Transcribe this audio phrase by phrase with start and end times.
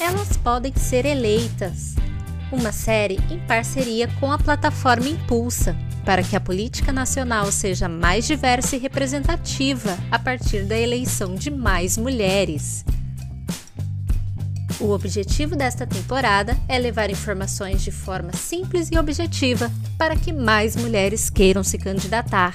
[0.00, 1.96] Elas Podem Ser Eleitas,
[2.52, 8.24] uma série em parceria com a plataforma Impulsa, para que a política nacional seja mais
[8.24, 12.84] diversa e representativa a partir da eleição de mais mulheres.
[14.78, 19.68] O objetivo desta temporada é levar informações de forma simples e objetiva
[19.98, 22.54] para que mais mulheres queiram se candidatar.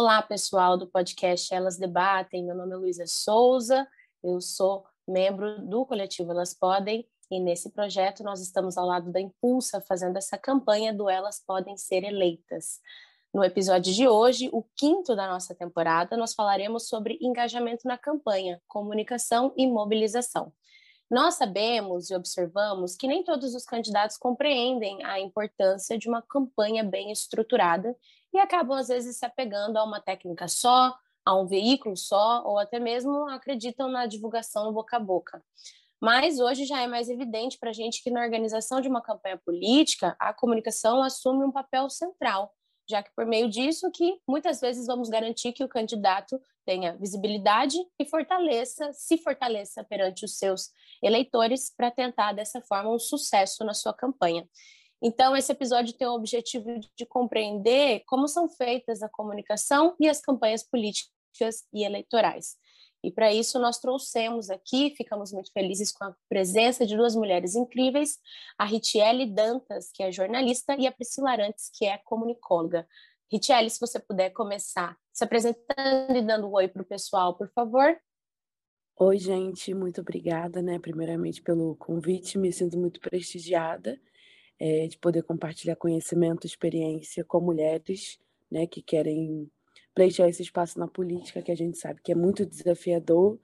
[0.00, 2.42] Olá, pessoal do podcast Elas Debatem.
[2.42, 3.86] Meu nome é Luísa Souza,
[4.24, 9.20] eu sou membro do coletivo Elas Podem e nesse projeto nós estamos ao lado da
[9.20, 12.80] Impulsa fazendo essa campanha do Elas Podem Ser Eleitas.
[13.30, 18.58] No episódio de hoje, o quinto da nossa temporada, nós falaremos sobre engajamento na campanha,
[18.66, 20.50] comunicação e mobilização.
[21.10, 26.82] Nós sabemos e observamos que nem todos os candidatos compreendem a importância de uma campanha
[26.82, 27.94] bem estruturada
[28.32, 32.58] e acabam, às vezes, se apegando a uma técnica só, a um veículo só, ou
[32.58, 35.42] até mesmo acreditam na divulgação boca a boca.
[36.00, 39.36] Mas hoje já é mais evidente para a gente que na organização de uma campanha
[39.36, 42.54] política, a comunicação assume um papel central,
[42.88, 47.76] já que por meio disso que muitas vezes vamos garantir que o candidato tenha visibilidade
[47.98, 50.70] e fortaleça, se fortaleça perante os seus
[51.02, 54.48] eleitores para tentar dessa forma um sucesso na sua campanha.
[55.02, 60.20] Então, esse episódio tem o objetivo de compreender como são feitas a comunicação e as
[60.20, 62.56] campanhas políticas e eleitorais.
[63.02, 67.54] E para isso nós trouxemos aqui, ficamos muito felizes com a presença de duas mulheres
[67.54, 68.18] incríveis,
[68.58, 72.86] a Ritiele Dantas, que é jornalista, e a Priscila Arantes, que é comunicóloga.
[73.32, 77.50] Ritiele, se você puder começar se apresentando e dando um oi para o pessoal, por
[77.52, 77.96] favor.
[78.98, 83.98] Oi, gente, muito obrigada, né, primeiramente pelo convite, me sinto muito prestigiada
[84.60, 88.20] é, de poder compartilhar conhecimento, experiência com mulheres
[88.50, 89.50] né, que querem
[89.94, 93.38] pleitear esse espaço na política, que a gente sabe que é muito desafiador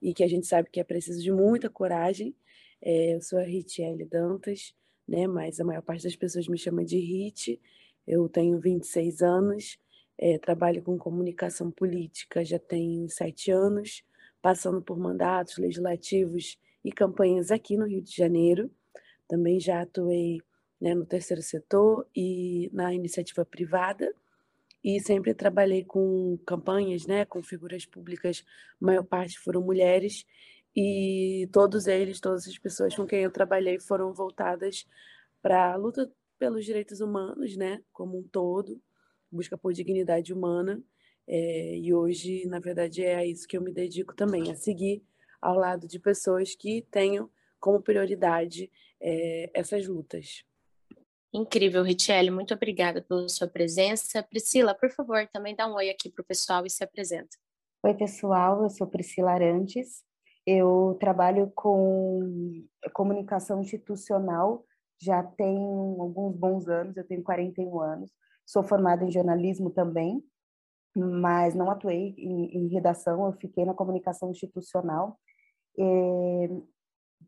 [0.00, 2.34] e que a gente sabe que é preciso de muita coragem.
[2.80, 4.72] É, eu sou a Ritiele Dantas,
[5.06, 7.60] né, mas a maior parte das pessoas me chama de Rit.
[8.06, 9.76] Eu tenho 26 anos,
[10.16, 14.04] é, trabalho com comunicação política já tenho sete anos,
[14.40, 18.70] passando por mandatos legislativos e campanhas aqui no Rio de Janeiro.
[19.28, 20.40] Também já atuei
[20.80, 24.12] né, no terceiro setor e na iniciativa privada.
[24.82, 28.44] E sempre trabalhei com campanhas, né, com figuras públicas,
[28.80, 30.24] a maior parte foram mulheres.
[30.74, 34.86] E todos eles, todas as pessoas com quem eu trabalhei foram voltadas
[35.42, 38.80] para a luta pelos direitos humanos, né, como um todo,
[39.30, 40.82] busca por dignidade humana.
[41.28, 45.02] É, e hoje, na verdade, é a isso que eu me dedico também, a seguir
[45.40, 48.70] ao lado de pessoas que tenham como prioridade
[49.00, 50.44] é, essas lutas.
[51.32, 54.22] Incrível, Richelle, muito obrigada pela sua presença.
[54.22, 57.36] Priscila, por favor, também dá um oi aqui para o pessoal e se apresenta.
[57.84, 60.02] Oi, pessoal, eu sou Priscila Arantes,
[60.44, 64.64] eu trabalho com comunicação institucional
[65.00, 65.56] já tem
[65.98, 68.10] alguns bons anos, eu tenho 41 anos,
[68.46, 70.22] sou formada em jornalismo também,
[70.94, 75.18] mas não atuei em, em redação, eu fiquei na comunicação institucional.
[75.78, 76.50] E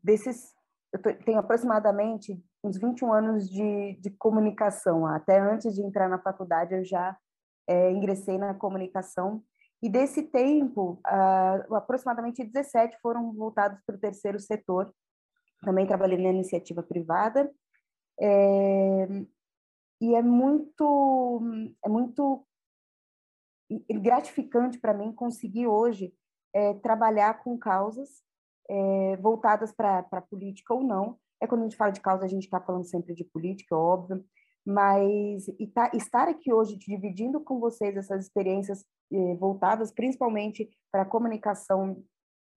[0.03, 0.53] desses,
[0.91, 5.05] eu tenho aproximadamente uns 21 anos de, de comunicação.
[5.05, 7.17] Até antes de entrar na faculdade, eu já
[7.67, 9.43] é, ingressei na comunicação.
[9.81, 14.93] E desse tempo, uh, aproximadamente 17 foram voltados para o terceiro setor.
[15.61, 17.51] Também trabalhei na iniciativa privada.
[18.19, 19.07] É,
[19.99, 21.41] e é muito,
[21.83, 22.45] é muito
[23.89, 26.13] gratificante para mim conseguir hoje
[26.53, 28.09] é, trabalhar com causas
[28.69, 32.27] é, voltadas para a política ou não, é quando a gente fala de causa, a
[32.27, 34.23] gente está falando sempre de política, óbvio,
[34.65, 41.05] mas tá, estar aqui hoje dividindo com vocês essas experiências eh, voltadas principalmente para a
[41.05, 42.01] comunicação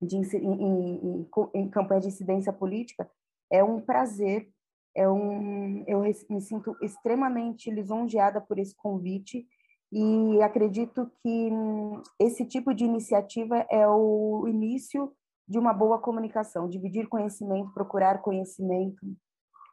[0.00, 3.10] de, em, em, em, campanha de incidência política
[3.50, 4.48] é um prazer,
[4.94, 9.48] é um, eu me sinto extremamente lisonjeada por esse convite
[9.90, 15.12] e acredito que hum, esse tipo de iniciativa é o início
[15.48, 19.00] de uma boa comunicação, dividir conhecimento, procurar conhecimento,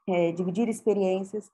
[0.07, 1.49] é, dividir experiências.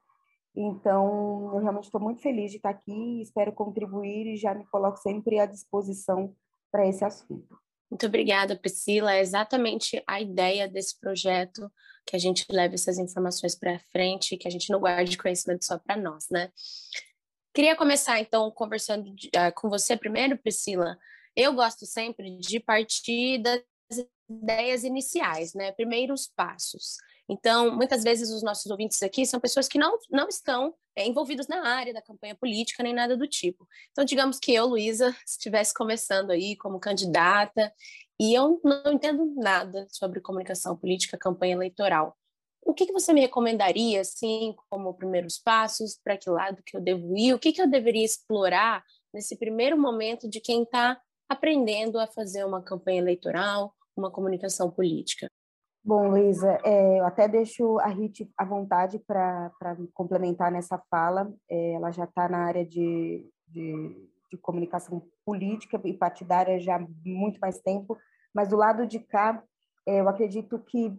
[0.55, 4.97] Então, eu realmente estou muito feliz de estar aqui, espero contribuir e já me coloco
[4.97, 6.35] sempre à disposição
[6.71, 7.57] para esse assunto.
[7.89, 9.13] Muito obrigada, Priscila.
[9.13, 11.71] É exatamente a ideia desse projeto
[12.05, 15.77] que a gente leve essas informações para frente, que a gente não guarde conhecimento só
[15.77, 16.51] para nós, né?
[17.53, 20.97] Queria começar, então, conversando uh, com você primeiro, Priscila.
[21.35, 23.61] Eu gosto sempre de partir das
[24.29, 25.71] ideias iniciais, né?
[25.71, 26.97] Primeiros passos.
[27.27, 31.47] Então, muitas vezes os nossos ouvintes aqui são pessoas que não, não estão é, envolvidos
[31.47, 33.67] na área da campanha política nem nada do tipo.
[33.91, 37.71] Então, digamos que eu, Luísa, estivesse começando aí como candidata
[38.19, 42.17] e eu não entendo nada sobre comunicação política, campanha eleitoral.
[42.61, 45.99] O que, que você me recomendaria, assim, como primeiros passos?
[46.03, 47.33] Para que lado que eu devo ir?
[47.33, 48.83] O que, que eu deveria explorar
[49.13, 50.99] nesse primeiro momento de quem está
[51.29, 55.27] aprendendo a fazer uma campanha eleitoral, uma comunicação política?
[55.83, 59.51] Bom, Luísa, é, eu até deixo a Rit à vontade para
[59.93, 61.31] complementar nessa fala.
[61.49, 66.87] É, ela já está na área de, de, de, comunicação política e partidária já há
[67.05, 67.97] muito mais tempo,
[68.33, 69.41] mas do lado de cá,
[69.87, 70.93] é, eu acredito que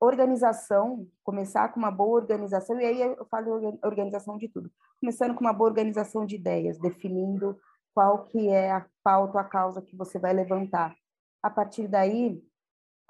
[0.00, 5.42] organização, começar com uma boa organização, e aí eu falo organização de tudo, começando com
[5.42, 7.56] uma boa organização de ideias, definindo
[7.94, 10.96] qual que é a pauta, a causa que você vai levantar.
[11.42, 12.42] A partir daí,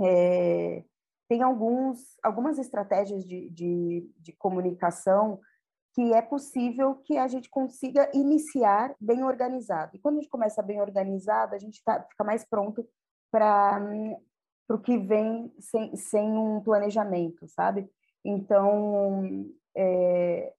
[0.01, 0.85] é,
[1.29, 5.41] tem alguns, algumas estratégias de, de, de comunicação
[5.95, 9.95] que é possível que a gente consiga iniciar bem organizado.
[9.95, 12.87] E quando a gente começa bem organizado, a gente tá, fica mais pronto
[13.31, 13.81] para
[14.71, 17.91] o que vem sem, sem um planejamento, sabe?
[18.25, 19.47] Então,
[19.77, 20.53] é,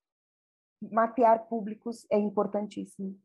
[0.91, 3.17] mapear públicos é importantíssimo.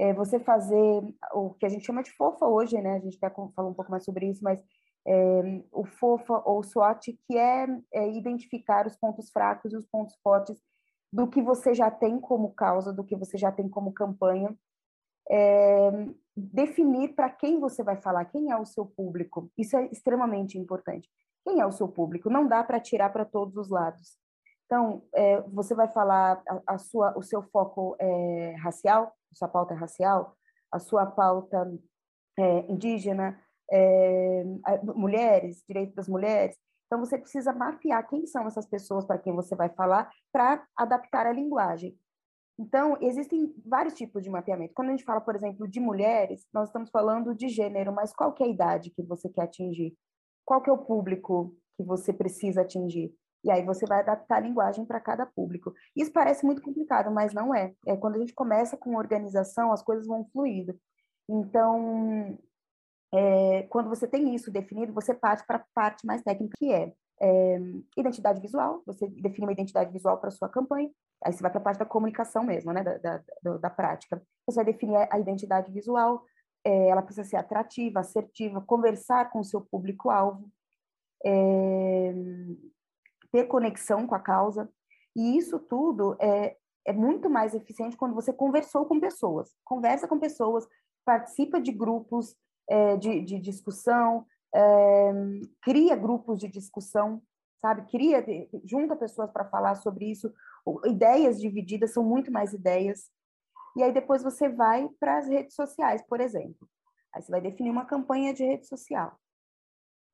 [0.00, 1.02] É, você fazer
[1.34, 2.94] o que a gente chama de fofa hoje, né?
[2.94, 4.58] A gente até falou um pouco mais sobre isso, mas
[5.06, 10.16] é, o FOFA ou SWOT, que é, é, identificar os pontos fracos e os pontos
[10.22, 10.58] fortes
[11.12, 14.56] do que você já tem como causa, do que você já tem como campanha,
[15.28, 15.90] é,
[16.34, 19.50] definir para quem você vai falar, quem é o seu público.
[19.58, 21.10] Isso é extremamente importante.
[21.44, 22.30] Quem é o seu público?
[22.30, 24.18] Não dá para tirar para todos os lados.
[24.66, 29.74] Então, é, você vai falar a, a, sua, o seu foco é racial, sua pauta
[29.74, 30.36] é racial,
[30.72, 31.70] a sua pauta
[32.38, 33.38] é indígena,
[33.70, 34.44] é,
[34.94, 36.56] mulheres, direito das mulheres.
[36.86, 41.26] Então, você precisa mapear quem são essas pessoas para quem você vai falar para adaptar
[41.26, 41.96] a linguagem.
[42.58, 44.74] Então, existem vários tipos de mapeamento.
[44.74, 48.34] Quando a gente fala, por exemplo, de mulheres, nós estamos falando de gênero, mas qual
[48.38, 49.96] é a idade que você quer atingir?
[50.44, 53.14] Qual é o público que você precisa atingir?
[53.42, 55.72] E aí você vai adaptar a linguagem para cada público.
[55.96, 57.74] Isso parece muito complicado, mas não é.
[57.86, 60.78] É quando a gente começa com organização, as coisas vão fluindo.
[61.28, 62.38] Então,
[63.12, 66.92] é, quando você tem isso definido, você parte para a parte mais técnica, que é,
[67.20, 67.58] é,
[67.96, 70.90] identidade visual, você define uma identidade visual para sua campanha,
[71.24, 74.22] aí você vai para a parte da comunicação mesmo, né, da, da, da, prática.
[74.46, 76.24] Você vai definir a identidade visual,
[76.64, 80.48] é, ela precisa ser atrativa, assertiva, conversar com o seu público-alvo,
[81.24, 82.12] é,
[83.32, 84.68] ter conexão com a causa,
[85.16, 86.56] e isso tudo é,
[86.86, 90.66] é muito mais eficiente quando você conversou com pessoas, conversa com pessoas,
[91.04, 92.36] participa de grupos,
[92.68, 95.12] é, de, de, discussão, é,
[95.62, 97.22] cria grupos de discussão,
[97.60, 97.90] sabe?
[97.90, 98.24] Cria,
[98.64, 100.32] junta pessoas para falar sobre isso.
[100.84, 103.10] Ideias divididas são muito mais ideias.
[103.76, 106.68] E aí depois você vai para as redes sociais, por exemplo.
[107.14, 109.18] Aí você vai definir uma campanha de rede social.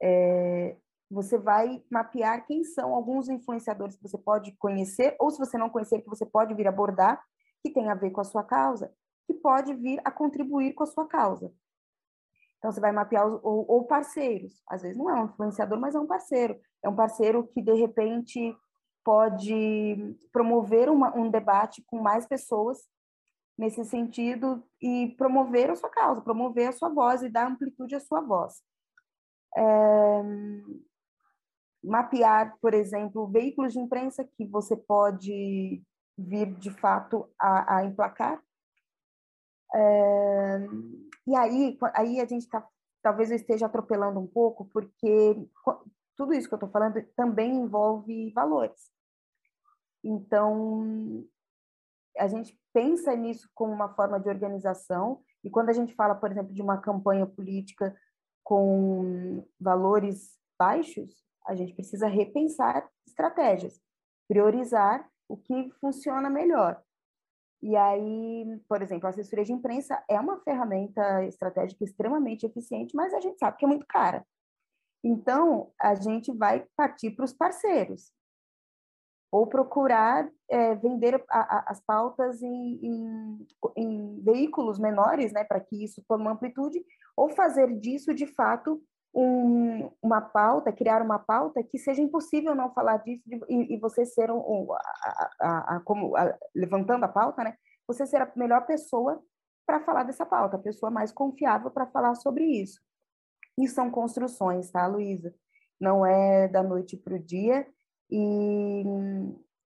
[0.03, 0.77] É,
[1.11, 5.71] você vai mapear quem são alguns influenciadores que você pode conhecer, ou se você não
[5.71, 7.23] conhecer, que você pode vir abordar,
[7.63, 8.93] que tem a ver com a sua causa,
[9.27, 11.53] que pode vir a contribuir com a sua causa.
[12.59, 14.63] Então, você vai mapear os, ou, ou, parceiros.
[14.69, 16.59] Às vezes não é um influenciador, mas é um parceiro.
[16.83, 18.57] É um parceiro que, de repente,
[19.05, 22.79] pode promover uma, um debate com mais pessoas
[23.57, 28.01] nesse sentido e promover a sua causa, promover a sua voz e dar amplitude à
[28.01, 28.63] sua voz.
[29.57, 30.23] É,
[31.83, 35.83] mapear, por exemplo, veículos de imprensa que você pode
[36.17, 38.43] vir, de fato, a, a emplacar.
[39.75, 40.59] É,
[41.27, 42.67] e aí, aí a gente está,
[43.03, 45.37] talvez eu esteja atropelando um pouco, porque
[46.17, 48.91] tudo isso que eu estou falando também envolve valores.
[50.03, 51.27] Então,
[52.17, 56.31] a gente pensa nisso como uma forma de organização, e quando a gente fala, por
[56.31, 57.95] exemplo, de uma campanha política
[58.43, 63.81] com valores baixos, a gente precisa repensar estratégias,
[64.29, 66.81] priorizar o que funciona melhor.
[67.63, 73.15] E aí, por exemplo, a assessoria de imprensa é uma ferramenta estratégica extremamente eficiente, mas
[73.15, 74.25] a gente sabe que é muito cara.
[75.03, 78.13] Então, a gente vai partir para os parceiros,
[79.31, 85.61] ou procurar é, vender a, a, as pautas em, em, em, veículos menores, né, para
[85.61, 86.85] que isso tome amplitude,
[87.17, 88.83] ou fazer disso, de fato,
[89.17, 93.79] um, uma pauta, criar uma pauta que seja impossível não falar disso de, e, e,
[93.79, 96.13] você ser um, um a, a, a, como
[96.55, 97.57] levantando a pauta, né?
[97.89, 99.23] Você ser a melhor pessoa
[99.65, 102.79] para falar dessa pauta, a pessoa mais confiável para falar sobre isso.
[103.59, 105.35] E são construções, tá, Luísa?
[105.81, 107.67] Não é da noite para o dia.
[108.11, 108.85] E,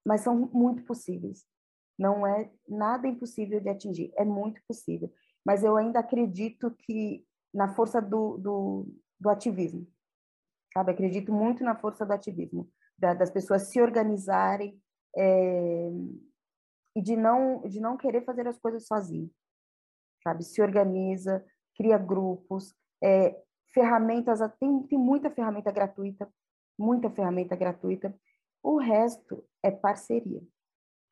[0.07, 1.45] mas são muito possíveis.
[1.99, 5.13] Não é nada impossível de atingir, é muito possível.
[5.45, 8.87] Mas eu ainda acredito que na força do, do,
[9.21, 9.87] do ativismo,
[10.73, 10.93] sabe?
[10.93, 14.81] Acredito muito na força do ativismo, da, das pessoas se organizarem
[15.17, 15.91] é,
[16.97, 19.31] e de não de não querer fazer as coisas sozinho,
[20.23, 20.43] sabe?
[20.45, 21.45] Se organiza,
[21.77, 23.41] cria grupos, é,
[23.73, 26.29] ferramentas, tem, tem muita ferramenta gratuita,
[26.79, 28.15] muita ferramenta gratuita.
[28.63, 30.43] O resto é parceria.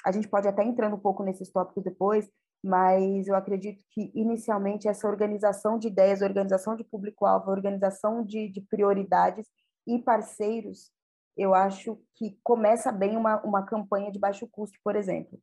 [0.05, 2.31] A gente pode até entrar um pouco nesses tópicos depois,
[2.63, 8.61] mas eu acredito que inicialmente essa organização de ideias, organização de público-alvo, organização de, de
[8.63, 9.47] prioridades
[9.87, 10.91] e parceiros,
[11.37, 15.41] eu acho que começa bem uma, uma campanha de baixo custo, por exemplo.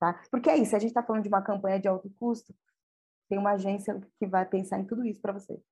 [0.00, 0.20] Tá?
[0.30, 2.52] Porque é isso, a gente está falando de uma campanha de alto custo,
[3.28, 5.62] tem uma agência que vai pensar em tudo isso para você.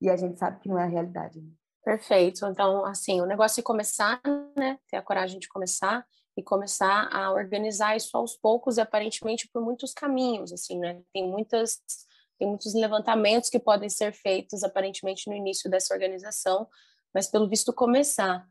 [0.00, 1.40] E a gente sabe que não é a realidade.
[1.40, 1.50] Né?
[1.84, 2.44] Perfeito.
[2.46, 4.20] Então, assim, o negócio é começar,
[4.56, 4.78] né?
[4.88, 6.04] Ter a coragem de começar
[6.40, 11.00] e começar a organizar isso aos poucos e aparentemente por muitos caminhos, assim, né?
[11.12, 11.80] Tem muitas
[12.38, 16.66] tem muitos levantamentos que podem ser feitos aparentemente no início dessa organização,
[17.14, 18.48] mas pelo visto começar.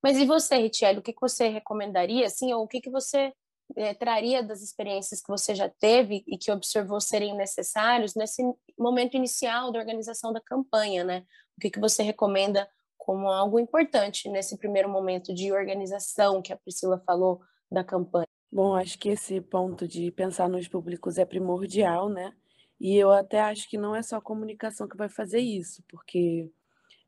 [0.00, 3.32] Mas e você, Richelle, o que, que você recomendaria, assim, ou o que, que você
[3.76, 8.42] é, traria das experiências que você já teve e que observou serem necessários nesse
[8.78, 11.24] momento inicial da organização da campanha, né?
[11.56, 12.68] O que, que você recomenda
[13.02, 18.28] como algo importante nesse primeiro momento de organização que a Priscila falou da campanha?
[18.50, 22.32] Bom, acho que esse ponto de pensar nos públicos é primordial, né?
[22.78, 26.48] E eu até acho que não é só a comunicação que vai fazer isso, porque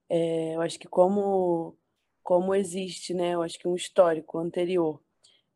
[0.08, 1.78] é, eu acho que como,
[2.24, 3.34] como existe, né?
[3.34, 5.00] Eu acho que um histórico anterior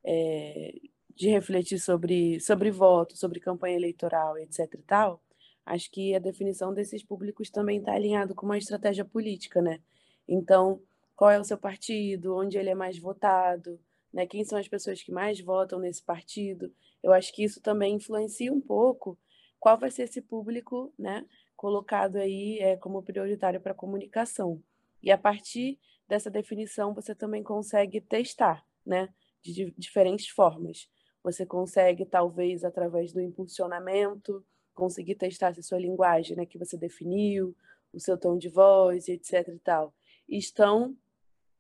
[0.05, 0.73] é,
[1.17, 5.21] de refletir sobre, sobre voto, sobre campanha eleitoral, etc e tal,
[5.67, 9.81] acho que a definição desses públicos também está alinhado com uma estratégia política, né?
[10.29, 10.83] Então,
[11.17, 13.81] qual é o seu partido, onde ele é mais votado,
[14.13, 14.27] né?
[14.27, 16.73] quem são as pessoas que mais votam nesse partido.
[17.03, 19.19] Eu acho que isso também influencia um pouco
[19.59, 21.27] qual vai ser esse público né?
[21.57, 24.63] colocado aí é, como prioritário para a comunicação.
[25.03, 29.09] E a partir dessa definição, você também consegue testar né?
[29.43, 30.89] de diferentes formas.
[31.25, 36.77] Você consegue, talvez, através do impulsionamento, conseguir testar se a sua linguagem né, que você
[36.79, 37.57] definiu,
[37.93, 39.49] o seu tom de voz, etc.
[39.49, 39.93] e tal
[40.29, 40.97] estão,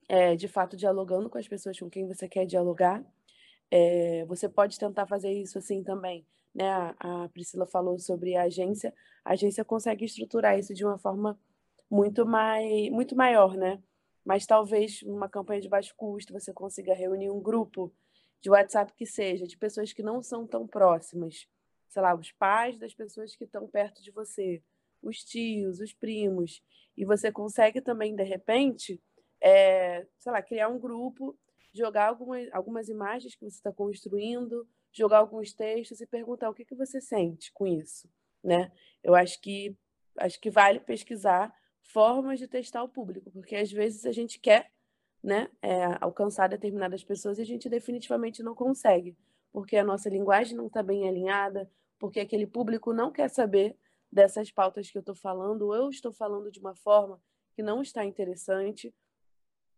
[0.08, 3.04] é, de fato, dialogando com as pessoas com quem você quer dialogar.
[3.70, 6.26] É, você pode tentar fazer isso assim também.
[6.54, 6.68] Né?
[6.70, 8.94] A, a Priscila falou sobre a agência.
[9.24, 11.38] A agência consegue estruturar isso de uma forma
[11.90, 13.82] muito, mais, muito maior, né?
[14.24, 17.92] Mas talvez numa campanha de baixo custo você consiga reunir um grupo
[18.40, 21.48] de WhatsApp que seja, de pessoas que não são tão próximas.
[21.88, 24.62] Sei lá, os pais das pessoas que estão perto de você,
[25.02, 26.62] os tios, os primos,
[26.96, 29.00] e você consegue também, de repente,
[29.40, 31.38] é, sei lá, criar um grupo,
[31.72, 36.64] jogar algumas, algumas imagens que você está construindo, jogar alguns textos e perguntar o que,
[36.64, 38.10] que você sente com isso,
[38.42, 38.72] né?
[39.02, 39.76] Eu acho que
[40.18, 44.70] acho que vale pesquisar formas de testar o público, porque às vezes a gente quer,
[45.22, 49.16] né, é, alcançar determinadas pessoas e a gente definitivamente não consegue,
[49.52, 53.76] porque a nossa linguagem não está bem alinhada, porque aquele público não quer saber
[54.10, 57.20] dessas pautas que eu estou falando, ou eu estou falando de uma forma
[57.54, 58.94] que não está interessante.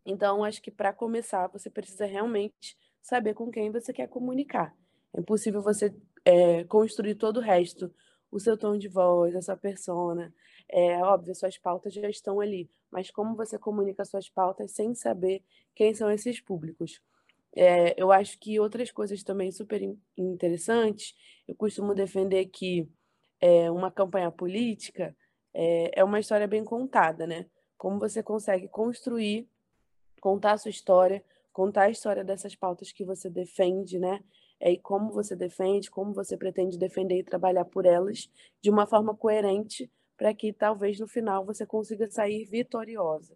[0.05, 4.77] Então, acho que para começar, você precisa realmente saber com quem você quer comunicar.
[5.13, 5.95] É impossível você
[6.25, 7.93] é, construir todo o resto,
[8.31, 10.33] o seu tom de voz, a sua persona.
[10.69, 15.43] É óbvio, suas pautas já estão ali, mas como você comunica suas pautas sem saber
[15.75, 17.01] quem são esses públicos?
[17.53, 19.83] É, eu acho que outras coisas também super
[20.17, 21.15] interessantes,
[21.49, 22.89] eu costumo defender que
[23.41, 25.17] é, uma campanha política
[25.55, 27.47] é, é uma história bem contada, né?
[27.77, 29.49] Como você consegue construir,
[30.21, 34.23] contar a sua história, contar a história dessas pautas que você defende, né?
[34.61, 38.31] É, e como você defende, como você pretende defender e trabalhar por elas
[38.61, 43.35] de uma forma coerente para que talvez no final você consiga sair vitoriosa.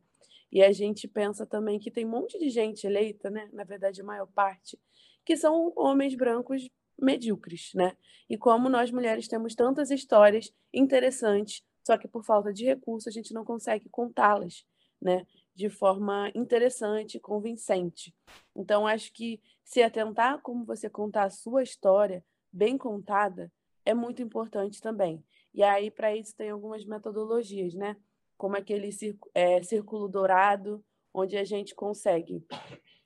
[0.53, 3.49] E a gente pensa também que tem um monte de gente eleita, né?
[3.53, 4.79] Na verdade, a maior parte,
[5.25, 6.69] que são homens brancos
[7.01, 7.97] medíocres, né?
[8.29, 13.11] E como nós mulheres temos tantas histórias interessantes, só que por falta de recursos a
[13.11, 14.65] gente não consegue contá-las,
[15.01, 15.27] né?
[15.55, 18.15] De forma interessante, convincente.
[18.57, 23.53] Então acho que se atentar como você contar a sua história bem contada
[23.85, 25.23] é muito importante também.
[25.53, 27.97] E aí para isso tem algumas metodologias, né?
[28.37, 28.91] Como aquele
[29.35, 32.45] é, círculo dourado, onde a gente consegue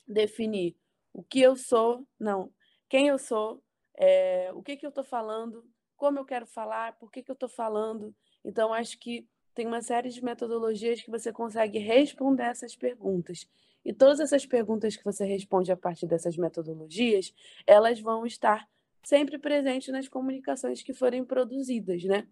[0.06, 0.74] definir
[1.12, 2.50] o que eu sou, não,
[2.88, 3.62] quem eu sou,
[3.98, 7.34] é, o que, que eu estou falando, como eu quero falar, por que, que eu
[7.34, 8.14] estou falando.
[8.44, 13.48] Então, acho que tem uma série de metodologias que você consegue responder essas perguntas.
[13.84, 17.34] E todas essas perguntas que você responde a partir dessas metodologias,
[17.66, 18.68] elas vão estar
[19.02, 22.28] sempre presentes nas comunicações que forem produzidas, né?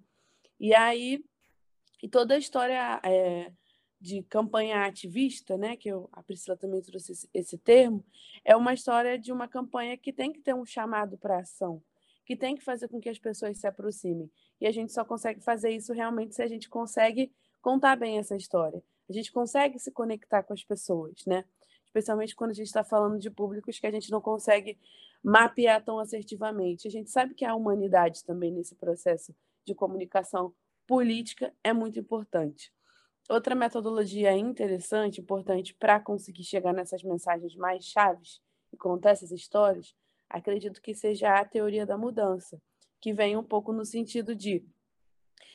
[0.60, 1.24] E aí,
[2.00, 3.50] e toda a história é,
[4.00, 8.04] de campanha ativista, né, que eu, a Priscila também trouxe esse, esse termo,
[8.44, 11.82] é uma história de uma campanha que tem que ter um chamado para ação,
[12.24, 14.30] que tem que fazer com que as pessoas se aproximem.
[14.60, 18.36] E a gente só consegue fazer isso realmente se a gente consegue contar bem essa
[18.36, 18.82] história.
[19.08, 21.44] A gente consegue se conectar com as pessoas, né?
[21.84, 24.78] Especialmente quando a gente está falando de públicos que a gente não consegue
[25.22, 26.86] mapear tão assertivamente.
[26.86, 29.34] A gente sabe que a humanidade também nesse processo
[29.64, 30.54] de comunicação
[30.86, 32.72] política é muito importante.
[33.28, 38.40] Outra metodologia interessante, importante para conseguir chegar nessas mensagens mais chaves
[38.72, 39.94] e contar essas histórias,
[40.28, 42.60] acredito que seja a teoria da mudança,
[43.00, 44.64] que vem um pouco no sentido de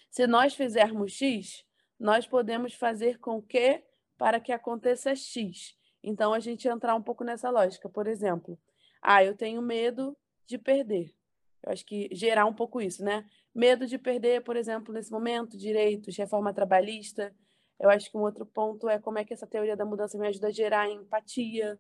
[0.10, 1.66] se nós fizermos X,
[1.98, 3.82] nós podemos fazer com que
[4.18, 5.78] para que aconteça X.
[6.04, 7.88] Então a gente entrar um pouco nessa lógica.
[7.88, 8.60] Por exemplo,
[9.02, 11.16] ah, eu tenho medo de perder.
[11.64, 13.26] Eu acho que gerar um pouco isso, né?
[13.56, 17.34] Medo de perder, por exemplo, nesse momento, direitos, reforma trabalhista.
[17.82, 20.28] Eu acho que um outro ponto é como é que essa teoria da mudança me
[20.28, 21.80] ajuda a gerar empatia.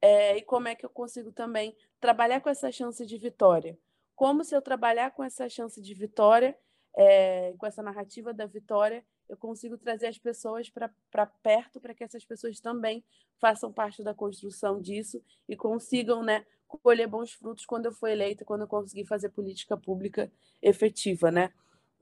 [0.00, 3.78] É, e como é que eu consigo também trabalhar com essa chance de vitória.
[4.14, 6.56] Como se eu trabalhar com essa chance de vitória,
[6.96, 12.02] é, com essa narrativa da vitória, eu consigo trazer as pessoas para perto para que
[12.02, 13.04] essas pessoas também
[13.38, 18.44] façam parte da construção disso e consigam né, colher bons frutos quando eu for eleita,
[18.44, 21.30] quando eu conseguir fazer política pública efetiva.
[21.30, 21.52] Né?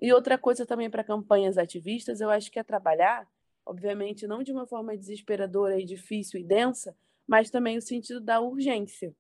[0.01, 3.27] E outra coisa também para campanhas ativistas, eu acho que é trabalhar,
[3.65, 6.97] obviamente, não de uma forma desesperadora e difícil e densa,
[7.27, 9.15] mas também o sentido da urgência.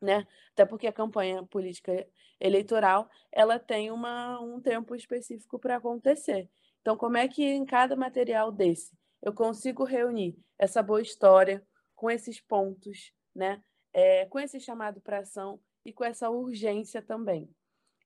[0.00, 0.26] Né?
[0.52, 2.06] Até porque a campanha política
[2.40, 6.48] eleitoral ela tem uma, um tempo específico para acontecer.
[6.80, 11.62] Então, como é que em cada material desse eu consigo reunir essa boa história
[11.94, 13.62] com esses pontos, né?
[13.92, 17.50] É, com esse chamado para ação e com essa urgência também.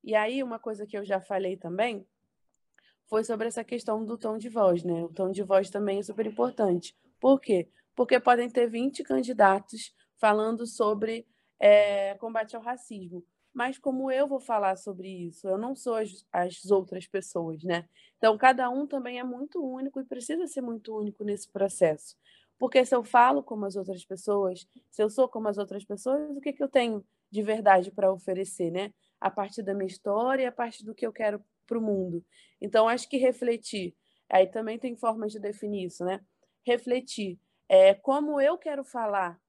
[0.04, 2.06] E aí, uma coisa que eu já falei também
[3.06, 5.02] foi sobre essa questão do tom de voz, né?
[5.02, 6.96] O tom de voz também é super importante.
[7.18, 7.68] Por quê?
[7.96, 11.26] Porque podem ter 20 candidatos falando sobre
[11.58, 15.46] é, combate ao racismo mas como eu vou falar sobre isso?
[15.46, 17.88] Eu não sou as, as outras pessoas, né?
[18.18, 22.16] Então, cada um também é muito único e precisa ser muito único nesse processo.
[22.58, 26.36] Porque se eu falo como as outras pessoas, se eu sou como as outras pessoas,
[26.36, 28.92] o que, que eu tenho de verdade para oferecer, né?
[29.24, 32.22] A partir da minha história a partir do que eu quero para o mundo.
[32.60, 33.96] Então, acho que refletir,
[34.28, 36.20] aí também tem formas de definir isso, né?
[36.62, 39.40] Refletir é, como eu quero falar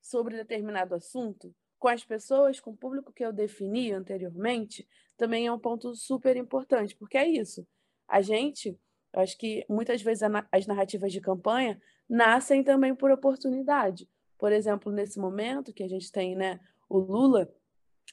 [0.00, 5.52] sobre determinado assunto, com as pessoas, com o público que eu defini anteriormente, também é
[5.52, 7.66] um ponto super importante, porque é isso.
[8.06, 8.78] A gente,
[9.12, 14.08] eu acho que muitas vezes as narrativas de campanha nascem também por oportunidade.
[14.38, 17.52] Por exemplo, nesse momento que a gente tem né, o Lula,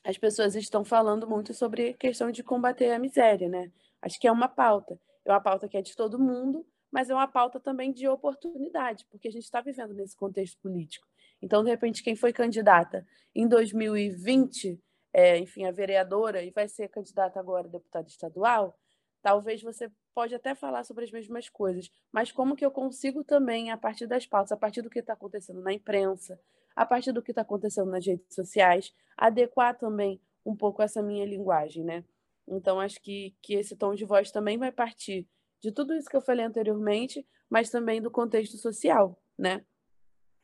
[0.03, 3.71] as pessoas estão falando muito sobre questão de combater a miséria, né?
[4.01, 4.99] Acho que é uma pauta.
[5.25, 9.05] É uma pauta que é de todo mundo, mas é uma pauta também de oportunidade,
[9.09, 11.07] porque a gente está vivendo nesse contexto político.
[11.41, 14.79] Então, de repente, quem foi candidata em 2020,
[15.13, 18.77] é, enfim, a vereadora, e vai ser candidata agora a deputada estadual,
[19.21, 23.71] talvez você pode até falar sobre as mesmas coisas, mas como que eu consigo também,
[23.71, 26.39] a partir das pautas, a partir do que está acontecendo na imprensa,
[26.75, 31.25] a partir do que está acontecendo nas redes sociais, adequar também um pouco essa minha
[31.25, 32.03] linguagem, né?
[32.47, 35.27] Então, acho que, que esse tom de voz também vai partir
[35.61, 39.65] de tudo isso que eu falei anteriormente, mas também do contexto social, né?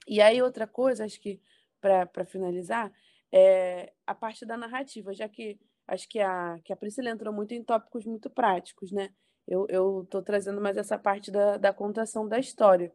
[0.07, 1.41] E aí, outra coisa, acho que
[1.81, 2.91] para finalizar,
[3.31, 7.53] é a parte da narrativa, já que acho que a, que a Priscila entrou muito
[7.53, 9.09] em tópicos muito práticos, né?
[9.47, 12.93] Eu estou trazendo mais essa parte da, da contação da história.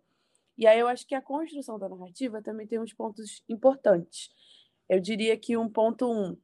[0.56, 4.30] E aí eu acho que a construção da narrativa também tem uns pontos importantes.
[4.88, 6.36] Eu diria que um ponto um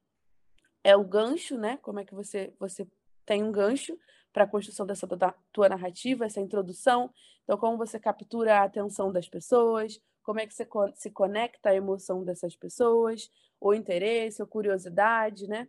[0.82, 1.76] é o gancho, né?
[1.78, 2.86] Como é que você, você
[3.24, 3.96] tem um gancho
[4.32, 5.06] para a construção dessa
[5.52, 7.12] tua narrativa, essa introdução.
[7.44, 11.74] Então, como você captura a atenção das pessoas, como é que você se conecta à
[11.74, 15.68] emoção dessas pessoas, ou interesse, ou curiosidade, né?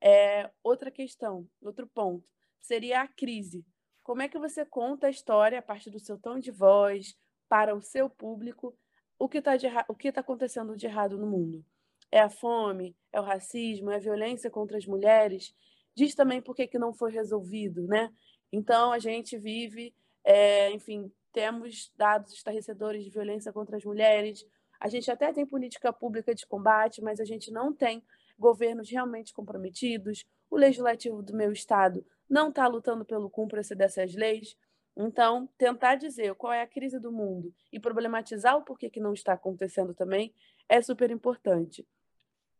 [0.00, 2.26] É, outra questão, outro ponto,
[2.60, 3.64] seria a crise.
[4.02, 7.16] Como é que você conta a história a partir do seu tom de voz,
[7.48, 8.76] para o seu público,
[9.18, 11.64] o que está tá acontecendo de errado no mundo?
[12.10, 12.96] É a fome?
[13.12, 13.90] É o racismo?
[13.90, 15.54] É a violência contra as mulheres?
[15.94, 18.10] Diz também por que, que não foi resolvido, né?
[18.52, 24.46] Então, a gente vive, é, enfim, temos dados estarrecedores de violência contra as mulheres.
[24.80, 28.02] A gente até tem política pública de combate, mas a gente não tem
[28.38, 30.24] governos realmente comprometidos.
[30.50, 34.56] O legislativo do meu estado não está lutando pelo cumprimento dessas leis.
[35.00, 39.14] Então, tentar dizer qual é a crise do mundo e problematizar o porquê que não
[39.14, 40.34] está acontecendo também
[40.68, 41.86] é super importante.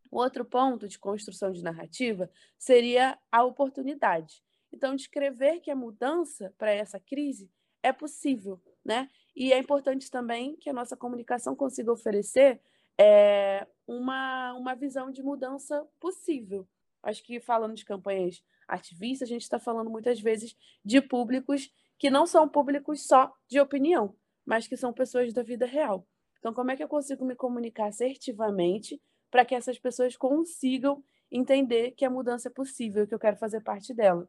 [0.09, 4.41] Outro ponto de construção de narrativa seria a oportunidade.
[4.73, 7.51] Então, descrever que a mudança para essa crise
[7.83, 9.11] é possível, né?
[9.35, 12.61] E é importante também que a nossa comunicação consiga oferecer
[12.97, 16.69] é, uma, uma visão de mudança possível.
[17.03, 22.11] Acho que falando de campanhas ativistas, a gente está falando muitas vezes de públicos que
[22.11, 24.15] não são públicos só de opinião,
[24.47, 26.07] mas que são pessoas da vida real.
[26.39, 31.91] Então, como é que eu consigo me comunicar assertivamente para que essas pessoas consigam entender
[31.93, 34.29] que a mudança é possível, que eu quero fazer parte dela?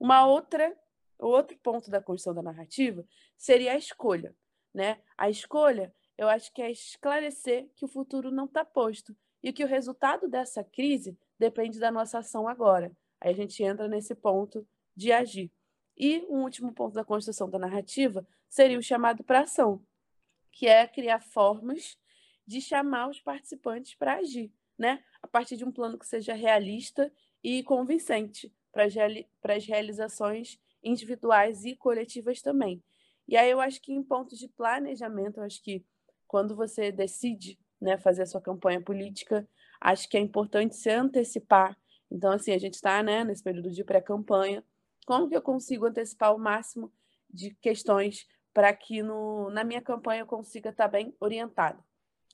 [0.00, 0.76] Uma outra,
[1.18, 3.04] outro ponto da construção da narrativa
[3.36, 4.34] seria a escolha,
[4.74, 5.00] né?
[5.16, 9.62] A escolha, eu acho que é esclarecer que o futuro não está posto e que
[9.62, 12.90] o resultado dessa crise depende da nossa ação agora.
[13.20, 15.52] Aí a gente entra nesse ponto de agir.
[15.96, 19.84] E um último ponto da construção da narrativa seria o chamado para ação,
[20.50, 21.96] que é criar formas
[22.46, 25.02] de chamar os participantes para agir, né?
[25.22, 29.28] A partir de um plano que seja realista e convincente para as, reali
[29.66, 32.82] realizações individuais e coletivas também.
[33.28, 35.84] E aí eu acho que em pontos de planejamento, eu acho que
[36.26, 39.48] quando você decide né, fazer a sua campanha política,
[39.80, 41.76] acho que é importante se antecipar.
[42.10, 44.64] Então, assim, a gente está né, nesse período de pré-campanha,
[45.06, 46.92] como que eu consigo antecipar o máximo
[47.28, 51.82] de questões para que no, na minha campanha eu consiga estar tá bem orientado?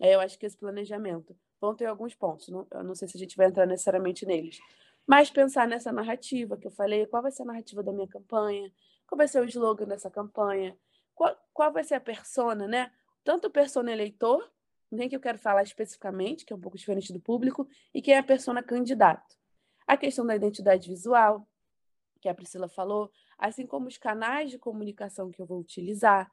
[0.00, 3.16] É, eu acho que esse planejamento vão ter alguns pontos, não, eu não sei se
[3.16, 4.58] a gente vai entrar necessariamente neles,
[5.06, 8.70] mas pensar nessa narrativa que eu falei, qual vai ser a narrativa da minha campanha,
[9.06, 10.76] qual vai ser o slogan dessa campanha,
[11.14, 12.92] qual, qual vai ser a persona, né?
[13.24, 14.48] Tanto persona eleitor,
[14.90, 18.14] nem que eu quero falar especificamente, que é um pouco diferente do público, e quem
[18.14, 19.36] é a persona candidato.
[19.86, 21.48] A questão da identidade visual,
[22.20, 26.30] que a Priscila falou, assim como os canais de comunicação que eu vou utilizar,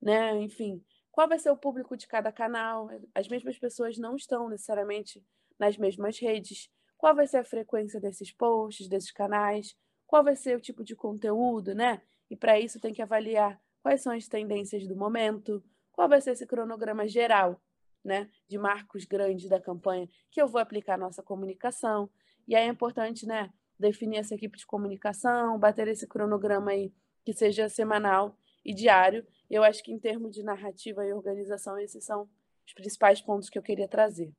[0.00, 0.36] né?
[0.40, 2.88] Enfim, qual vai ser o público de cada canal?
[3.14, 5.24] As mesmas pessoas não estão necessariamente
[5.58, 6.70] nas mesmas redes.
[6.96, 9.76] Qual vai ser a frequência desses posts, desses canais?
[10.06, 12.02] Qual vai ser o tipo de conteúdo, né?
[12.30, 16.32] E para isso tem que avaliar quais são as tendências do momento, qual vai ser
[16.32, 17.60] esse cronograma geral,
[18.04, 22.10] né, de marcos grandes da campanha que eu vou aplicar nossa comunicação.
[22.46, 26.92] E aí é importante, né, definir essa equipe de comunicação, bater esse cronograma aí
[27.24, 29.26] que seja semanal e diário.
[29.50, 32.28] Eu acho que em termos de narrativa e organização, esses são
[32.66, 34.32] os principais pontos que eu queria trazer.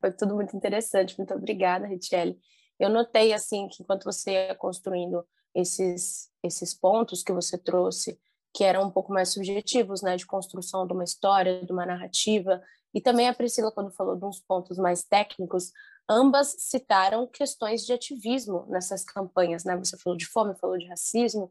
[0.00, 1.16] Foi tudo muito interessante.
[1.18, 2.38] Muito obrigada, Richelle.
[2.78, 8.20] Eu notei assim que enquanto você ia construindo esses esses pontos que você trouxe,
[8.52, 12.62] que eram um pouco mais subjetivos, né, de construção de uma história, de uma narrativa,
[12.92, 15.72] e também a Priscila quando falou de uns pontos mais técnicos,
[16.08, 19.76] ambas citaram questões de ativismo nessas campanhas, né?
[19.76, 21.50] Você falou de fome, falou de racismo.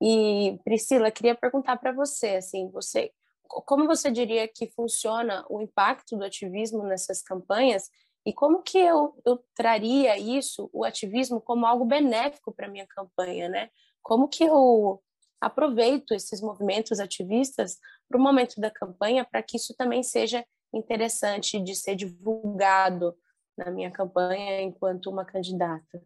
[0.00, 3.12] E Priscila, queria perguntar para você, assim, você
[3.48, 7.90] como você diria que funciona o impacto do ativismo nessas campanhas
[8.24, 13.48] e como que eu, eu traria isso, o ativismo, como algo benéfico para minha campanha,
[13.48, 13.70] né?
[14.02, 15.02] Como que eu
[15.40, 21.58] aproveito esses movimentos ativistas para o momento da campanha para que isso também seja interessante
[21.58, 23.16] de ser divulgado
[23.58, 26.02] na minha campanha enquanto uma candidata.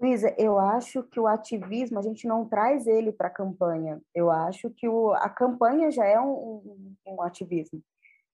[0.00, 4.00] Luísa, eu acho que o ativismo, a gente não traz ele para a campanha.
[4.14, 7.82] Eu acho que o, a campanha já é um, um, um ativismo.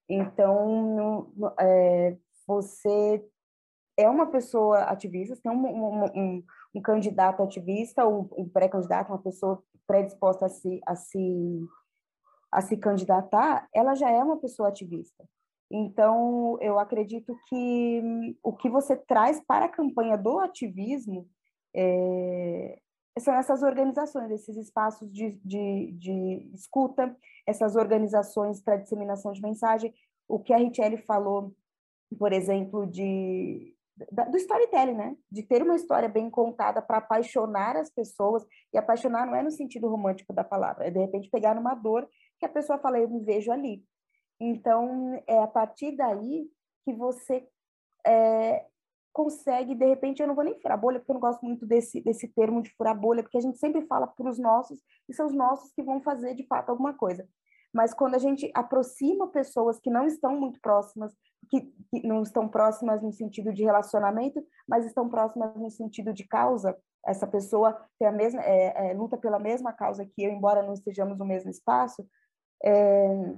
[0.06, 3.24] Então, é, você
[3.96, 10.46] é uma pessoa ativista, tem um, um, um candidato ativista, um pré-candidato, uma pessoa predisposta
[10.46, 11.66] a se, a, se,
[12.52, 15.24] a se candidatar, ela já é uma pessoa ativista.
[15.76, 18.00] Então, eu acredito que
[18.44, 21.28] o que você traz para a campanha do ativismo
[21.74, 22.78] é,
[23.18, 29.92] são essas organizações, esses espaços de, de, de escuta, essas organizações para disseminação de mensagem.
[30.28, 31.52] O que a Richelle falou,
[32.16, 33.74] por exemplo, de,
[34.30, 35.16] do storytelling, né?
[35.28, 38.46] De ter uma história bem contada para apaixonar as pessoas.
[38.72, 42.08] E apaixonar não é no sentido romântico da palavra, é de repente pegar numa dor
[42.38, 43.82] que a pessoa fala, eu me vejo ali.
[44.40, 46.48] Então, é a partir daí
[46.84, 47.48] que você
[48.06, 48.66] é,
[49.12, 52.00] consegue, de repente, eu não vou nem furar bolha, porque eu não gosto muito desse,
[52.00, 55.26] desse termo de furar bolha, porque a gente sempre fala para os nossos, e são
[55.26, 57.26] os nossos que vão fazer, de fato, alguma coisa.
[57.72, 61.12] Mas quando a gente aproxima pessoas que não estão muito próximas,
[61.48, 66.26] que, que não estão próximas no sentido de relacionamento, mas estão próximas no sentido de
[66.26, 70.62] causa, essa pessoa tem a mesma, é, é, luta pela mesma causa que eu, embora
[70.62, 72.06] não estejamos no mesmo espaço,
[72.64, 73.34] é,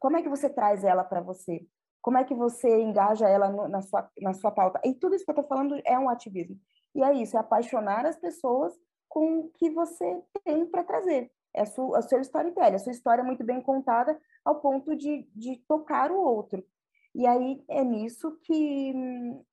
[0.00, 1.64] como é que você traz ela para você?
[2.00, 4.80] Como é que você engaja ela no, na, sua, na sua pauta?
[4.82, 6.58] E tudo isso que eu estou falando é um ativismo.
[6.94, 8.72] E é isso, é apaixonar as pessoas
[9.08, 11.30] com o que você tem para trazer.
[11.54, 15.62] é o seu storytelling, a sua história é muito bem contada ao ponto de, de
[15.68, 16.64] tocar o outro.
[17.14, 18.94] E aí é nisso que,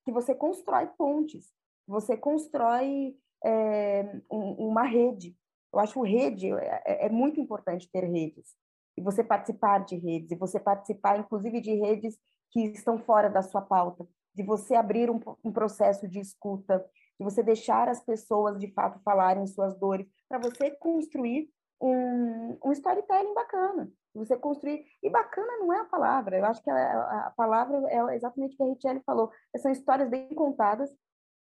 [0.05, 1.51] que você constrói pontes,
[1.85, 5.35] você constrói é, um, uma rede.
[5.73, 8.55] Eu acho rede é, é, é muito importante ter redes
[8.97, 12.17] e você participar de redes, e você participar, inclusive, de redes
[12.51, 16.83] que estão fora da sua pauta, de você abrir um, um processo de escuta,
[17.19, 21.49] de você deixar as pessoas, de fato, falarem suas dores, para você construir
[21.81, 24.83] um, um storytelling bacana, você construir.
[25.01, 28.57] E bacana não é a palavra, eu acho que a, a palavra é exatamente o
[28.57, 29.31] que a Richelle falou.
[29.57, 30.89] São histórias bem contadas.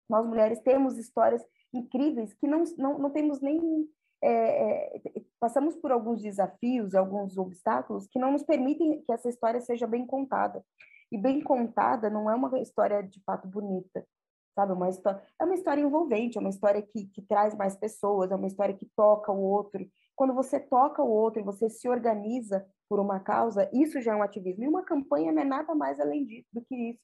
[0.10, 3.88] Nós mulheres temos histórias incríveis que não, não, não temos nem.
[4.22, 5.02] É, é,
[5.40, 10.06] passamos por alguns desafios, alguns obstáculos que não nos permitem que essa história seja bem
[10.06, 10.64] contada.
[11.12, 14.06] E bem contada não é uma história de fato bonita,
[14.54, 14.74] sabe?
[14.74, 18.36] Uma história, é uma história envolvente, é uma história que, que traz mais pessoas, é
[18.36, 19.84] uma história que toca o outro,
[20.20, 24.16] quando você toca o outro e você se organiza por uma causa, isso já é
[24.18, 24.66] um ativismo.
[24.66, 27.00] E uma campanha não é nada mais além disso, do que isso.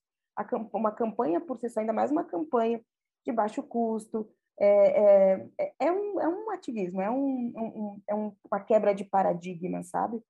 [0.74, 2.82] uma campanha, por si só, ainda mais uma campanha
[3.26, 8.14] de baixo custo, é, é, é, é um, é um ativismo, é, um, um, é
[8.14, 10.22] uma quebra de paradigma, sabe?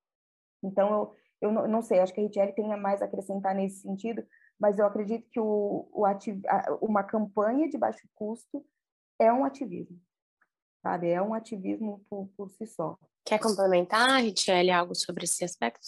[0.64, 3.82] Então, eu, eu não, não sei, acho que a Richelle tem mais a acrescentar nesse
[3.82, 4.26] sentido,
[4.60, 6.42] mas eu acredito que o, o ativ,
[6.82, 8.66] uma campanha de baixo custo
[9.20, 10.00] é um ativismo
[10.86, 11.10] sabe?
[11.10, 12.96] É um ativismo por, por si só.
[13.26, 15.82] Quer complementar, Richelle, algo sobre esse aspecto?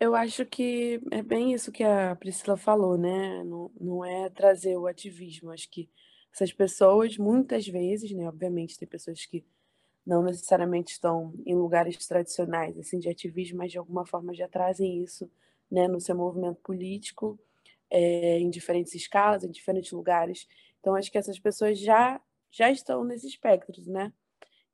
[0.00, 3.44] Eu acho que é bem isso que a Priscila falou, né?
[3.44, 5.50] Não, não é trazer o ativismo.
[5.50, 5.90] Acho que
[6.32, 8.28] essas pessoas, muitas vezes, né?
[8.28, 9.44] Obviamente, tem pessoas que
[10.06, 15.02] não necessariamente estão em lugares tradicionais, assim, de ativismo, mas de alguma forma já trazem
[15.02, 15.30] isso,
[15.70, 15.88] né?
[15.88, 17.38] No seu movimento político,
[17.90, 20.46] é, em diferentes escalas, em diferentes lugares.
[20.80, 24.12] Então, acho que essas pessoas já já estão nesses espectros, né?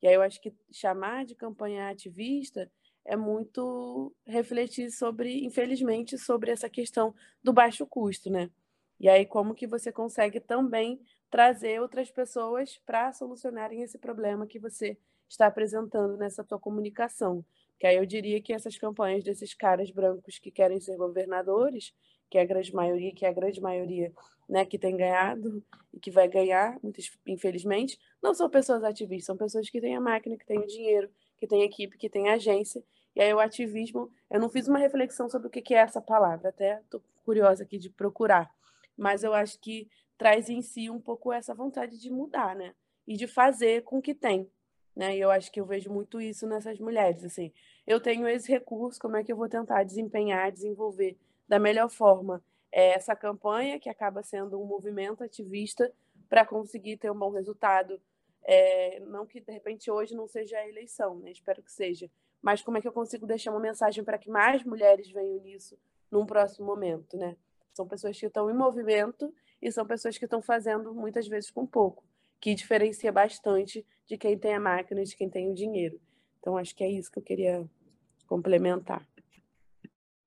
[0.03, 2.71] E aí eu acho que chamar de campanha ativista
[3.05, 8.51] é muito refletir sobre, infelizmente, sobre essa questão do baixo custo, né?
[9.01, 11.01] E aí como que você consegue também
[11.35, 14.97] trazer outras pessoas para solucionarem esse problema que você
[15.29, 17.45] está apresentando nessa tua comunicação.
[17.77, 21.93] Que aí eu diria que essas campanhas desses caras brancos que querem ser governadores,
[22.31, 24.13] que é a grande maioria, que é a grande maioria
[24.49, 25.61] né, que tem ganhado
[25.93, 30.01] e que vai ganhar, muitas, infelizmente, não são pessoas ativistas, são pessoas que têm a
[30.01, 32.81] máquina, que têm o dinheiro, que têm equipe, que têm agência.
[33.17, 36.51] E aí o ativismo, eu não fiz uma reflexão sobre o que é essa palavra,
[36.51, 38.49] até estou curiosa aqui de procurar,
[38.97, 42.75] mas eu acho que traz em si um pouco essa vontade de mudar, né?
[43.07, 44.51] E de fazer com o que tem,
[44.95, 45.17] né?
[45.17, 47.53] E eu acho que eu vejo muito isso nessas mulheres, assim.
[47.87, 52.43] Eu tenho esse recurso, como é que eu vou tentar desempenhar, desenvolver da melhor forma
[52.73, 55.93] é, essa campanha, que acaba sendo um movimento ativista
[56.29, 58.01] para conseguir ter um bom resultado.
[58.43, 61.31] É, não que de repente hoje não seja a eleição, né?
[61.31, 62.11] espero que seja,
[62.43, 65.79] mas como é que eu consigo deixar uma mensagem para que mais mulheres venham nisso
[66.11, 67.37] num próximo momento, né?
[67.73, 71.67] São pessoas que estão em movimento e são pessoas que estão fazendo muitas vezes com
[71.67, 72.05] pouco,
[72.39, 75.99] que diferencia bastante de quem tem a máquina e de quem tem o dinheiro.
[76.39, 77.67] Então acho que é isso que eu queria
[78.27, 79.03] complementar.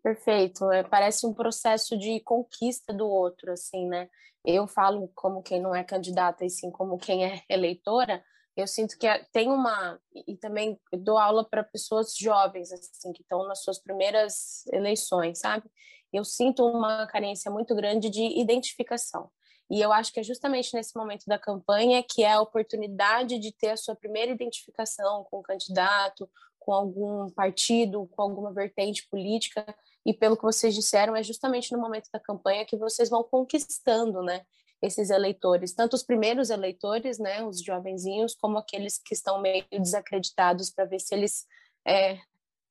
[0.01, 0.71] Perfeito.
[0.71, 4.09] É, parece um processo de conquista do outro, assim, né?
[4.43, 8.23] Eu falo como quem não é candidata e sim como quem é eleitora.
[8.57, 13.47] Eu sinto que tem uma e também dou aula para pessoas jovens assim que estão
[13.47, 15.69] nas suas primeiras eleições, sabe?
[16.11, 19.29] Eu sinto uma carência muito grande de identificação.
[19.69, 23.51] E eu acho que é justamente nesse momento da campanha que é a oportunidade de
[23.51, 29.63] ter a sua primeira identificação com o candidato, com algum partido, com alguma vertente política,
[30.05, 34.23] e pelo que vocês disseram, é justamente no momento da campanha que vocês vão conquistando,
[34.23, 34.45] né,
[34.81, 40.69] esses eleitores, tanto os primeiros eleitores, né, os jovenzinhos, como aqueles que estão meio desacreditados
[40.69, 41.45] para ver se eles
[41.85, 42.19] é,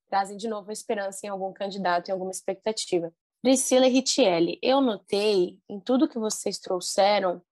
[0.09, 3.13] trazem de novo esperança em algum candidato, em alguma expectativa.
[3.43, 7.43] Priscila e Richelle, eu notei em tudo que vocês trouxeram,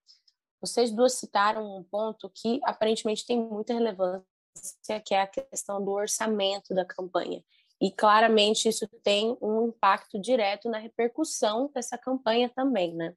[0.60, 4.24] vocês duas citaram um ponto que aparentemente tem muita relevância,
[5.04, 7.44] que é a questão do orçamento da campanha.
[7.80, 13.14] E claramente isso tem um impacto direto na repercussão dessa campanha também, né?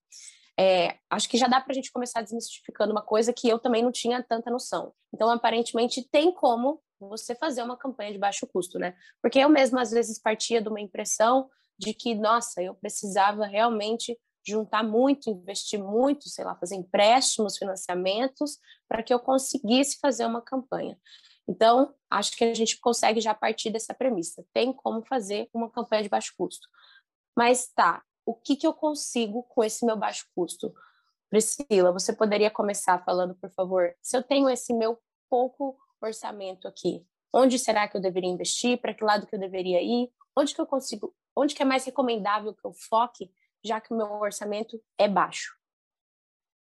[0.60, 3.84] É, acho que já dá para a gente começar desmistificando uma coisa que eu também
[3.84, 4.91] não tinha tanta noção.
[5.13, 8.96] Então, aparentemente, tem como você fazer uma campanha de baixo custo, né?
[9.22, 14.17] Porque eu mesma, às vezes, partia de uma impressão de que, nossa, eu precisava realmente
[14.46, 20.41] juntar muito, investir muito, sei lá, fazer empréstimos, financiamentos, para que eu conseguisse fazer uma
[20.41, 20.98] campanha.
[21.48, 24.46] Então, acho que a gente consegue já partir dessa premissa.
[24.54, 26.67] Tem como fazer uma campanha de baixo custo.
[27.36, 30.74] Mas tá, o que, que eu consigo com esse meu baixo custo?
[31.30, 33.96] Priscila, você poderia começar falando, por favor?
[34.02, 38.94] Se eu tenho esse meu pouco orçamento aqui, onde será que eu deveria investir, para
[38.94, 42.54] que lado que eu deveria ir, onde que eu consigo, onde que é mais recomendável
[42.54, 43.32] que eu foque,
[43.63, 45.56] já que o meu orçamento é baixo.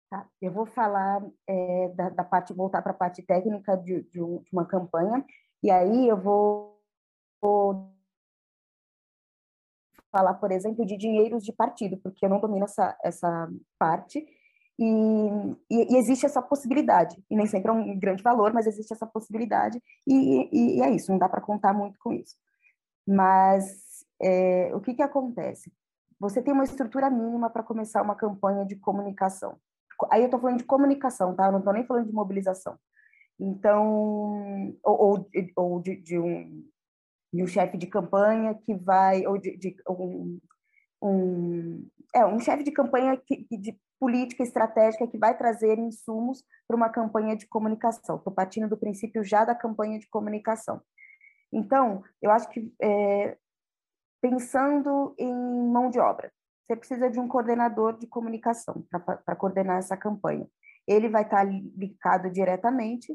[0.09, 0.29] Tá.
[0.41, 4.21] Eu vou falar é, da, da, parte, voltar para a parte técnica de, de,
[4.53, 5.25] uma campanha,
[5.65, 6.81] e aí eu vou,
[7.43, 7.96] vou,
[10.17, 14.27] falar, por exemplo, de dinheiros de partido, porque eu não domino essa, essa parte,
[14.79, 14.85] e,
[15.71, 19.07] e, e existe essa possibilidade, e nem sempre é um grande valor, mas existe essa
[19.07, 22.35] possibilidade, e, e é isso, não dá para contar muito com isso.
[23.07, 25.71] Mas é, o que, que acontece?
[26.19, 29.59] Você tem uma estrutura mínima para começar uma campanha de comunicação.
[30.11, 31.47] Aí eu estou falando de comunicação, tá?
[31.47, 32.79] Eu não estou nem falando de mobilização.
[33.39, 36.65] Então, ou, ou, ou de, de, um,
[37.37, 40.41] de um chefe de campanha que vai, ou de, de um,
[41.03, 46.77] um, é, um chefe de campanha que, de política estratégica que vai trazer insumos para
[46.77, 48.17] uma campanha de comunicação.
[48.17, 50.81] Estou partindo do princípio já da campanha de comunicação.
[51.53, 53.37] Então, eu acho que é,
[54.21, 56.33] pensando em mão de obra,
[56.67, 60.47] você precisa de um coordenador de comunicação para coordenar essa campanha.
[60.87, 63.13] Ele vai estar ligado diretamente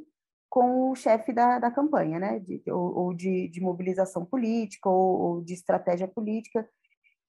[0.51, 2.39] com o chefe da, da campanha, né?
[2.39, 6.69] De, ou, ou de, de, mobilização política, ou, ou, de estratégia política,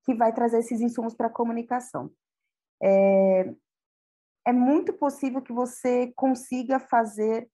[0.05, 2.11] que vai trazer esses insumos para a comunicação.
[2.83, 3.55] É,
[4.45, 7.49] é muito possível que você consiga fazer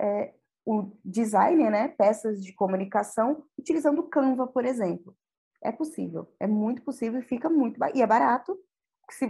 [0.00, 0.32] é,
[0.64, 5.14] o design, né, peças de comunicação, utilizando Canva, por exemplo.
[5.62, 8.58] É possível, é muito possível e fica muito e é barato.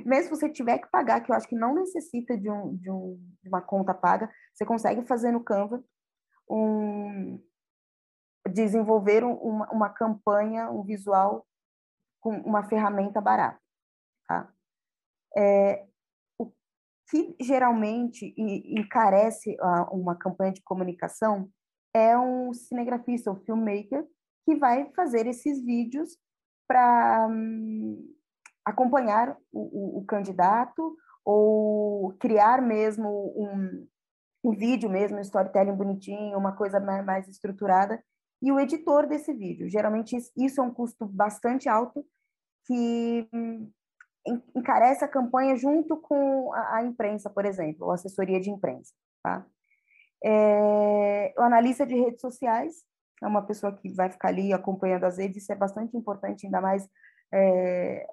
[0.05, 2.91] Mesmo se você tiver que pagar, que eu acho que não necessita de, um, de,
[2.91, 5.83] um, de uma conta paga, você consegue fazer no Canva
[6.49, 7.41] um,
[8.49, 11.47] desenvolver uma, uma campanha, um visual
[12.21, 13.61] com uma ferramenta barata.
[14.27, 14.53] Tá?
[15.37, 15.87] É,
[16.39, 16.53] o
[17.09, 19.57] que geralmente encarece
[19.91, 21.51] uma campanha de comunicação
[21.95, 24.07] é um cinegrafista, um filmmaker,
[24.45, 26.17] que vai fazer esses vídeos
[26.69, 28.15] para hum,
[28.71, 33.87] acompanhar o, o, o, candidato ou criar mesmo um,
[34.45, 38.03] um vídeo mesmo, um storytelling bonitinho, uma coisa mais, mais estruturada,
[38.43, 39.69] e o editor desse vídeo.
[39.69, 42.05] Geralmente isso é um custo bastante alto
[42.67, 43.71] que hum,
[44.55, 48.93] encarece a campanha junto com a, a imprensa, por exemplo, ou assessoria de imprensa.
[49.23, 49.45] Tá?
[50.25, 52.85] É, o analista de redes sociais
[53.23, 56.61] é uma pessoa que vai ficar ali acompanhando as redes, isso é bastante importante, ainda
[56.61, 56.89] mais
[57.33, 58.07] é,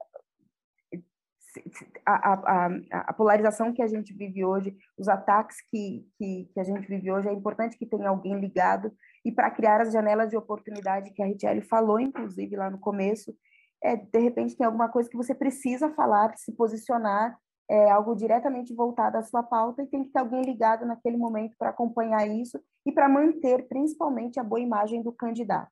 [2.06, 6.64] a, a, a, polarização que a gente vive hoje, os ataques que, que, que, a
[6.64, 8.92] gente vive hoje, é importante que tenha alguém ligado
[9.24, 13.36] e para criar as janelas de oportunidade que a Richelle falou, inclusive, lá no começo,
[13.84, 17.38] é, de repente tem alguma coisa que você precisa falar, se posicionar,
[17.70, 21.56] é algo diretamente voltado à sua pauta e tem que ter alguém ligado naquele momento
[21.58, 25.72] para acompanhar isso e para manter principalmente a boa imagem do candidato.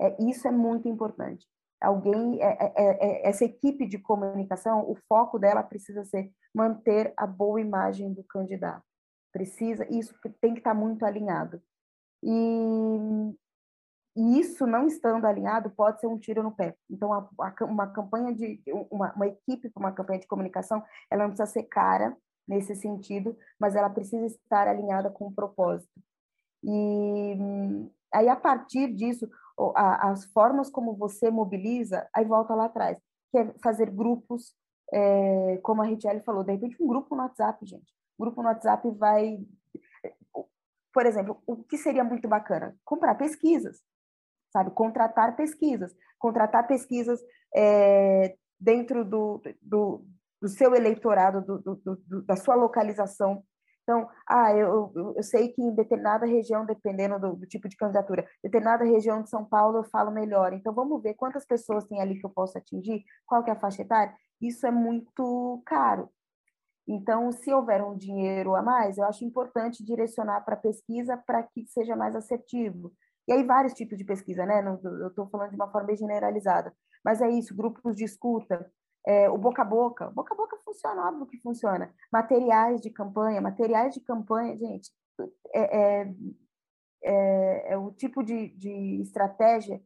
[0.00, 1.46] É, isso é muito importante.
[1.80, 7.12] Alguém, é, é, é, é essa equipe de comunicação, o foco dela precisa ser manter
[7.16, 8.82] a boa imagem do candidato.
[9.32, 11.60] Precisa, isso tem que estar muito alinhado.
[12.22, 13.36] E,
[14.16, 16.74] e isso não estando alinhado pode ser um tiro no pé.
[16.88, 21.24] Então, a, a, uma campanha de uma, uma equipe para uma campanha de comunicação, ela
[21.24, 22.16] não precisa ser cara
[22.48, 25.92] nesse sentido, mas ela precisa estar alinhada com o propósito.
[26.62, 27.36] E
[28.12, 29.28] aí a partir disso,
[29.74, 32.98] as formas como você mobiliza, aí volta lá atrás,
[33.30, 34.54] que é fazer grupos,
[34.92, 37.92] é, como a Richelle falou, de repente um grupo no WhatsApp, gente.
[38.18, 39.38] O grupo no WhatsApp vai,
[40.92, 42.76] por exemplo, o que seria muito bacana?
[42.84, 43.82] Comprar pesquisas
[44.56, 44.70] sabe?
[44.70, 47.20] Contratar pesquisas, contratar pesquisas
[47.54, 50.04] é, dentro do, do,
[50.40, 53.42] do, seu eleitorado, do, do, da sua localização.
[53.86, 58.28] Então, ah, eu, eu sei que em determinada região, dependendo do, do, tipo de candidatura,
[58.42, 60.52] determinada região de São Paulo eu falo melhor.
[60.52, 63.60] Então, vamos ver quantas pessoas tem ali que eu posso atingir, qual que é a
[63.60, 64.12] faixa etária.
[64.40, 66.10] Isso é muito caro.
[66.88, 71.64] Então, se houver um dinheiro a mais, eu acho importante direcionar para pesquisa para que
[71.66, 72.92] seja mais assertivo.
[73.28, 74.64] E aí vários tipos de pesquisa, né?
[74.82, 76.74] eu estou falando de uma forma generalizada.
[77.04, 78.68] Mas é isso, grupos de escuta,
[79.06, 80.10] é, o boca a boca.
[80.10, 81.94] Boca a boca funciona, óbvio que funciona.
[82.12, 84.90] Materiais de campanha, materiais de campanha, gente,
[85.54, 86.14] é, é,
[87.02, 89.80] é, é o tipo de, de estratégia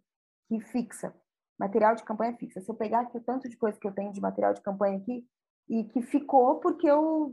[0.49, 1.15] que fixa.
[1.59, 2.61] Material de campanha fixa.
[2.61, 4.97] Se eu pegar aqui o tanto de coisa que eu tenho de material de campanha
[4.97, 5.27] aqui,
[5.71, 7.33] e que ficou porque eu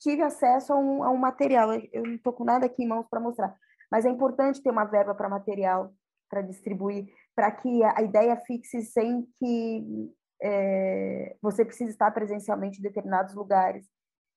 [0.00, 1.72] tive acesso a um, a um material.
[1.92, 3.54] Eu não estou com nada aqui em mãos para mostrar,
[3.90, 5.92] mas é importante ter uma verba para material
[6.28, 7.06] para distribuir,
[7.36, 10.10] para que a ideia fixe sem que
[10.42, 13.86] é, você precise estar presencialmente em determinados lugares.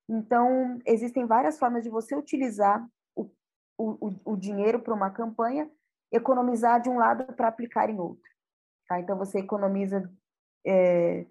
[0.07, 2.85] Então, existem várias formas de você utilizar
[3.15, 3.29] o,
[3.77, 5.69] o, o dinheiro para uma campanha
[6.11, 8.29] economizar de um lado para aplicar em outro.
[8.87, 8.99] Tá?
[8.99, 10.11] Então, você economiza
[10.65, 11.25] é,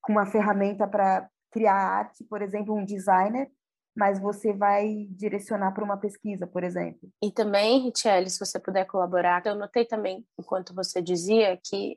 [0.00, 3.50] com uma ferramenta para criar arte, por exemplo, um designer,
[3.96, 7.08] mas você vai direcionar para uma pesquisa, por exemplo.
[7.22, 11.96] E também, Richelle, se você puder colaborar, eu notei também, enquanto você dizia, que,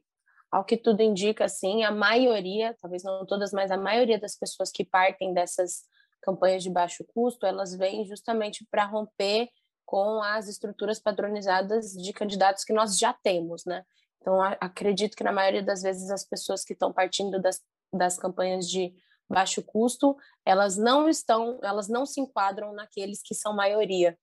[0.51, 4.71] ao que tudo indica, assim, a maioria, talvez não todas, mas a maioria das pessoas
[4.71, 5.83] que partem dessas
[6.21, 9.49] campanhas de baixo custo, elas vêm justamente para romper
[9.85, 13.83] com as estruturas padronizadas de candidatos que nós já temos, né?
[14.19, 17.61] Então, acredito que na maioria das vezes as pessoas que estão partindo das,
[17.93, 18.93] das campanhas de
[19.29, 24.17] baixo custo, elas não estão, elas não se enquadram naqueles que são maioria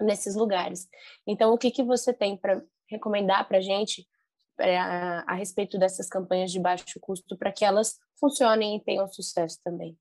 [0.00, 0.88] nesses lugares.
[1.26, 4.06] Então, o que, que você tem para recomendar para a gente
[4.58, 9.60] pra, a respeito dessas campanhas de baixo custo para que elas funcionem e tenham sucesso
[9.64, 9.96] também?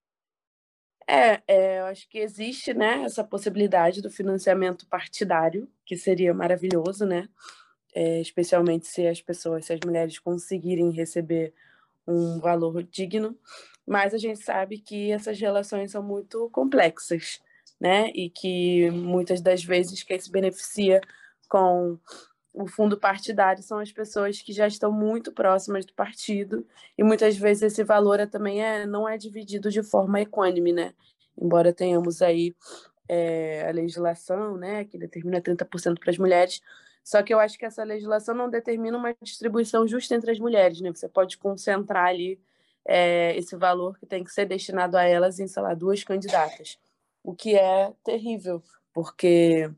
[1.07, 7.05] É, é, eu acho que existe, né, essa possibilidade do financiamento partidário, que seria maravilhoso,
[7.05, 7.29] né,
[7.95, 11.53] é, especialmente se as pessoas, se as mulheres conseguirem receber
[12.05, 13.37] um valor digno,
[13.85, 17.39] mas a gente sabe que essas relações são muito complexas,
[17.79, 18.09] né?
[18.13, 20.99] E que muitas das vezes quem se beneficia
[21.47, 21.97] com
[22.57, 26.65] o fundo partidário são as pessoas que já estão muito próximas do partido
[26.97, 30.93] e muitas vezes esse valor é, também é não é dividido de forma equânime, né?
[31.39, 32.55] Embora tenhamos aí
[33.07, 36.61] é, a legislação, né, que determina 30% para as mulheres,
[37.03, 40.81] só que eu acho que essa legislação não determina uma distribuição justa entre as mulheres,
[40.81, 40.91] né?
[40.91, 42.39] Você pode concentrar ali
[42.85, 46.79] é, esse valor que tem que ser destinado a elas em, sei lá, duas candidatas.
[47.23, 49.71] O que é terrível, porque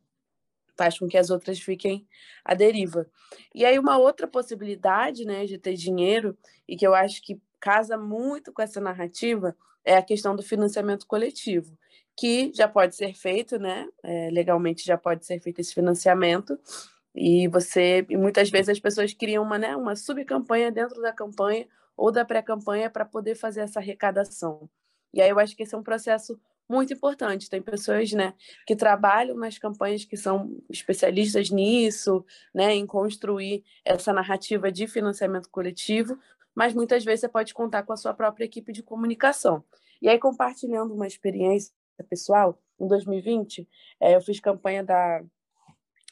[0.80, 2.08] faz com que as outras fiquem
[2.46, 3.06] à deriva.
[3.54, 7.98] E aí uma outra possibilidade, né, de ter dinheiro e que eu acho que casa
[7.98, 9.54] muito com essa narrativa
[9.84, 11.78] é a questão do financiamento coletivo,
[12.16, 16.58] que já pode ser feito, né, é, legalmente já pode ser feito esse financiamento
[17.14, 21.68] e você e muitas vezes as pessoas criam uma, né, uma subcampanha dentro da campanha
[21.98, 24.70] ou da pré-campanha para poder fazer essa arrecadação.
[25.14, 26.40] E aí eu acho que esse é um processo
[26.70, 27.50] muito importante.
[27.50, 34.14] Tem pessoas, né, que trabalham nas campanhas que são especialistas nisso, né, em construir essa
[34.14, 36.18] narrativa de financiamento coletivo,
[36.54, 39.64] mas muitas vezes você pode contar com a sua própria equipe de comunicação.
[40.02, 41.74] E aí compartilhando uma experiência
[42.10, 43.68] pessoal, em 2020,
[44.00, 45.22] é, eu fiz campanha da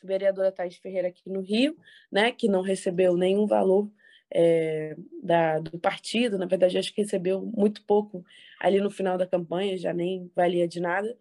[0.04, 1.78] vereadora Thais Ferreira aqui no Rio,
[2.12, 3.90] né, que não recebeu nenhum valor
[4.32, 8.26] é, da, do partido, na verdade, acho que recebeu muito pouco
[8.60, 11.18] ali no final da campanha, já nem valia de nada.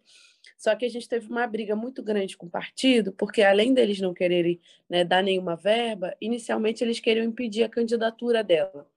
[0.57, 3.99] Só que a gente teve uma briga muito grande com o partido, porque além deles
[3.99, 8.89] não quererem né, dar nenhuma verba, inicialmente eles queriam impedir a candidatura dela.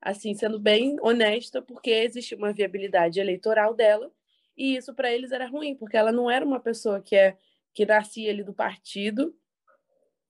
[0.00, 4.10] Assim, sendo bem honesta, porque existia uma viabilidade eleitoral dela,
[4.56, 7.36] e isso para eles era ruim, porque ela não era uma pessoa que é
[7.72, 9.34] que nascia ali do partido,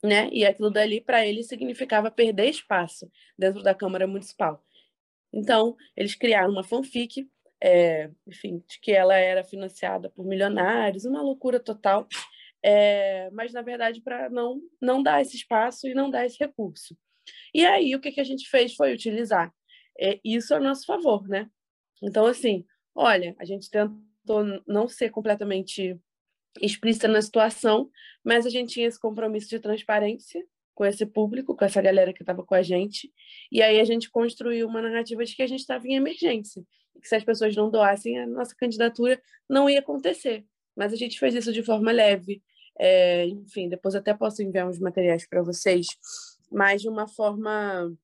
[0.02, 0.28] né?
[0.32, 4.64] E aquilo dali para eles significava perder espaço dentro da Câmara Municipal.
[5.32, 7.28] Então, eles criaram uma fanfic,
[7.62, 12.08] é, enfim, de que ela era financiada por milionários, uma loucura total,
[12.62, 16.96] é, mas na verdade para não não dar esse espaço e não dar esse recurso.
[17.54, 19.52] E aí o que, que a gente fez foi utilizar
[20.00, 21.50] é, isso a nosso favor, né?
[22.02, 25.98] Então, assim, olha, a gente tentou não ser completamente
[26.60, 27.90] explícita na situação,
[28.24, 30.44] mas a gente tinha esse compromisso de transparência
[30.74, 33.12] com esse público, com essa galera que estava com a gente,
[33.52, 36.64] e aí a gente construiu uma narrativa de que a gente estava em emergência,
[37.00, 40.44] que se as pessoas não doassem, a nossa candidatura não ia acontecer.
[40.76, 42.42] Mas a gente fez isso de forma leve,
[42.78, 45.86] é, enfim, depois até posso enviar uns materiais para vocês,
[46.50, 47.94] mas de uma forma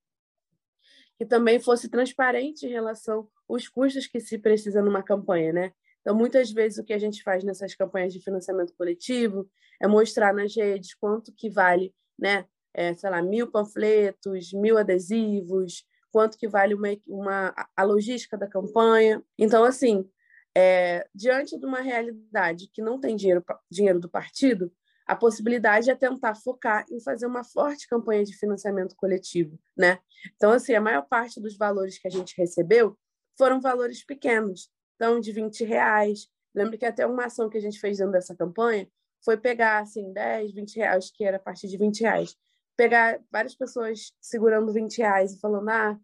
[1.17, 5.73] que também fosse transparente em relação aos custos que se precisa numa campanha, né?
[6.07, 9.45] Então, muitas vezes, o que a gente faz nessas campanhas de financiamento coletivo
[9.77, 12.45] é mostrar nas redes quanto que vale, né?
[12.73, 18.47] É, sei lá, mil panfletos, mil adesivos, quanto que vale uma, uma, a logística da
[18.47, 19.21] campanha.
[19.37, 20.09] Então, assim,
[20.55, 24.71] é, diante de uma realidade que não tem dinheiro, dinheiro do partido,
[25.05, 29.99] a possibilidade é tentar focar em fazer uma forte campanha de financiamento coletivo, né?
[30.37, 32.97] Então, assim, a maior parte dos valores que a gente recebeu
[33.37, 36.27] foram valores pequenos, então de 20 reais.
[36.53, 38.87] Lembro que até uma ação que a gente fez dentro dessa campanha
[39.23, 42.35] foi pegar assim 10, 20 reais, que era a partir de 20 reais.
[42.75, 45.97] Pegar várias pessoas segurando 20 reais e falando, ah,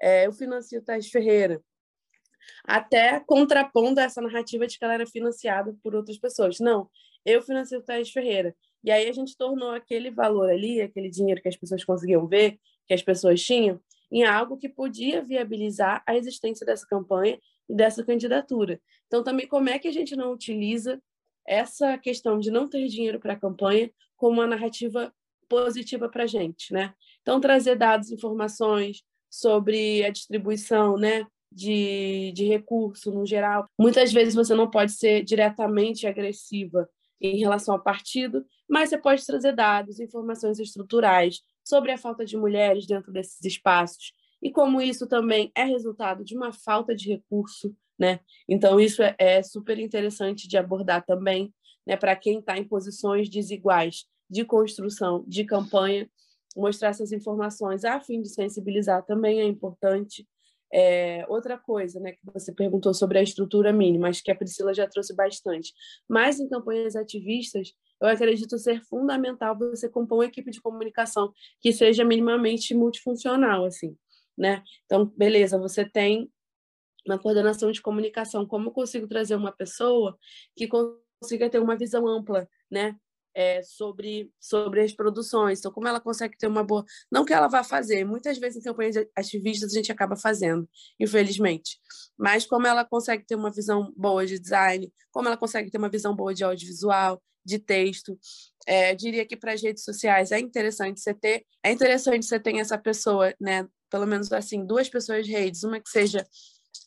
[0.00, 1.62] é, eu financio Thais Ferreira.
[2.64, 6.58] Até contrapondo essa narrativa de que ela era financiada por outras pessoas.
[6.58, 6.88] Não,
[7.24, 8.54] eu financio Thais Ferreira.
[8.82, 12.58] E aí a gente tornou aquele valor ali, aquele dinheiro que as pessoas conseguiam ver,
[12.86, 13.80] que as pessoas tinham,
[14.10, 17.38] em algo que podia viabilizar a existência dessa campanha
[17.74, 18.80] dessa candidatura.
[19.06, 21.00] Então, também, como é que a gente não utiliza
[21.46, 25.12] essa questão de não ter dinheiro para a campanha como uma narrativa
[25.48, 26.94] positiva para a gente, né?
[27.22, 31.26] Então, trazer dados, informações sobre a distribuição, né?
[31.52, 33.66] De, de recurso no geral.
[33.76, 36.88] Muitas vezes você não pode ser diretamente agressiva
[37.20, 42.36] em relação ao partido, mas você pode trazer dados, informações estruturais sobre a falta de
[42.36, 44.12] mulheres dentro desses espaços
[44.42, 48.20] e como isso também é resultado de uma falta de recurso, né?
[48.48, 51.52] Então isso é, é super interessante de abordar também,
[51.86, 51.96] né?
[51.96, 56.08] Para quem está em posições desiguais de construção de campanha,
[56.56, 60.26] mostrar essas informações a fim de sensibilizar também é importante.
[60.72, 64.72] É, outra coisa, né, que você perguntou sobre a estrutura mínima, acho que a Priscila
[64.72, 65.72] já trouxe bastante.
[66.08, 71.72] Mas em campanhas ativistas, eu acredito ser fundamental você compor uma equipe de comunicação que
[71.72, 73.96] seja minimamente multifuncional, assim,
[74.40, 74.62] né?
[74.86, 76.30] Então, beleza, você tem
[77.06, 78.46] uma coordenação de comunicação.
[78.46, 80.18] Como eu consigo trazer uma pessoa
[80.56, 82.96] que consiga ter uma visão ampla, né?
[83.34, 85.58] é, sobre, sobre as produções.
[85.58, 86.84] Então, como ela consegue ter uma boa.
[87.10, 90.68] Não que ela vá fazer, muitas vezes em campanhas ativistas a gente acaba fazendo,
[90.98, 91.78] infelizmente.
[92.18, 95.88] Mas como ela consegue ter uma visão boa de design, como ela consegue ter uma
[95.88, 98.18] visão boa de audiovisual, de texto.
[98.66, 102.54] É, diria que para as redes sociais é interessante você ter, é interessante você ter
[102.56, 103.66] essa pessoa, né?
[103.90, 106.26] Pelo menos assim, duas pessoas de redes, uma que seja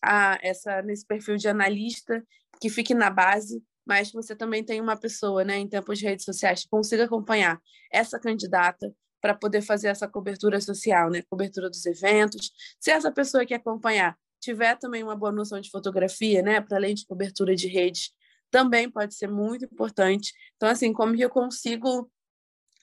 [0.01, 2.23] a, essa nesse perfil de analista
[2.61, 6.05] que fique na base mas que você também tem uma pessoa, né, em tempos de
[6.05, 11.69] redes sociais, que consiga acompanhar essa candidata para poder fazer essa cobertura social, né, cobertura
[11.69, 12.51] dos eventos.
[12.79, 16.95] Se essa pessoa que acompanhar tiver também uma boa noção de fotografia, né, para além
[16.95, 18.11] de cobertura de redes,
[18.51, 20.33] também pode ser muito importante.
[20.55, 22.09] Então, assim, como eu consigo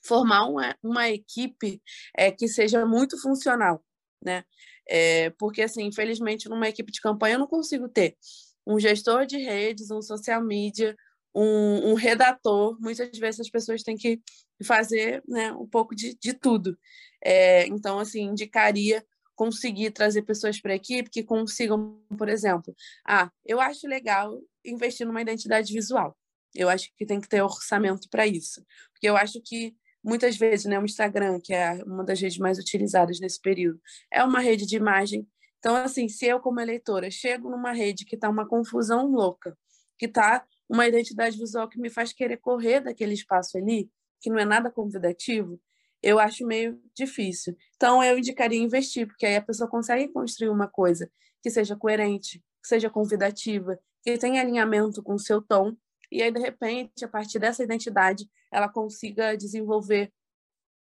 [0.03, 1.81] formar uma, uma equipe
[2.17, 3.83] é, que seja muito funcional,
[4.23, 4.43] né?
[4.87, 8.17] É, porque, assim, infelizmente, numa equipe de campanha eu não consigo ter
[8.65, 10.95] um gestor de redes, um social media,
[11.33, 12.77] um, um, redator.
[12.79, 14.21] Muitas vezes as pessoas têm que
[14.63, 16.77] fazer né, um pouco de, de tudo.
[17.23, 19.03] É, então, assim, indicaria
[19.35, 22.75] conseguir trazer pessoas para a equipe que consigam, por exemplo,
[23.07, 26.15] ah, eu acho legal investir numa identidade visual.
[26.53, 28.63] Eu acho que tem que ter orçamento para isso.
[28.93, 32.57] Porque eu acho que muitas vezes, né, o Instagram, que é uma das redes mais
[32.57, 33.79] utilizadas nesse período,
[34.11, 35.27] é uma rede de imagem
[35.61, 39.55] então, assim, se eu, como eleitora, chego numa rede que está uma confusão louca,
[39.95, 43.87] que está uma identidade visual que me faz querer correr daquele espaço ali,
[44.19, 45.61] que não é nada convidativo,
[46.01, 47.55] eu acho meio difícil.
[47.75, 51.11] Então, eu indicaria investir, porque aí a pessoa consegue construir uma coisa
[51.43, 55.75] que seja coerente, que seja convidativa, que tenha alinhamento com o seu tom,
[56.11, 60.11] e aí, de repente, a partir dessa identidade, ela consiga desenvolver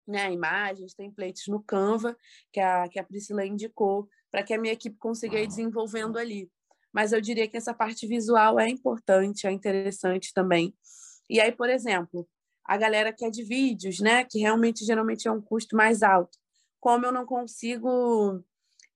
[0.06, 2.16] né, imagens, templates no Canva,
[2.50, 6.50] que a, que a Priscila indicou, para que a minha equipe consiga ir desenvolvendo ali.
[6.92, 10.74] Mas eu diria que essa parte visual é importante, é interessante também.
[11.28, 12.26] E aí, por exemplo,
[12.64, 16.38] a galera que é de vídeos, né, que realmente geralmente é um custo mais alto.
[16.80, 18.42] Como eu não consigo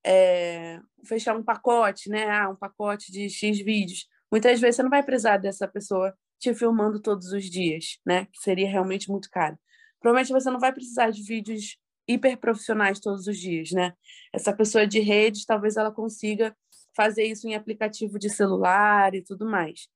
[0.04, 4.90] é, fechar um pacote, né, ah, um pacote de X vídeos, muitas vezes você não
[4.90, 9.56] vai precisar dessa pessoa te filmando todos os dias, né, que seria realmente muito caro.
[10.00, 11.76] Provavelmente você não vai precisar de vídeos
[12.08, 13.92] hiper profissionais todos os dias, né?
[14.34, 16.54] Essa pessoa de redes, talvez ela consiga
[16.96, 19.88] fazer isso em aplicativo de celular e tudo mais.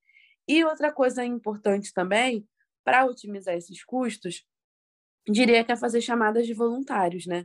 [0.47, 2.47] E outra coisa importante também,
[2.85, 4.45] para otimizar esses custos,
[5.29, 7.45] diria que é fazer chamadas de voluntários, né?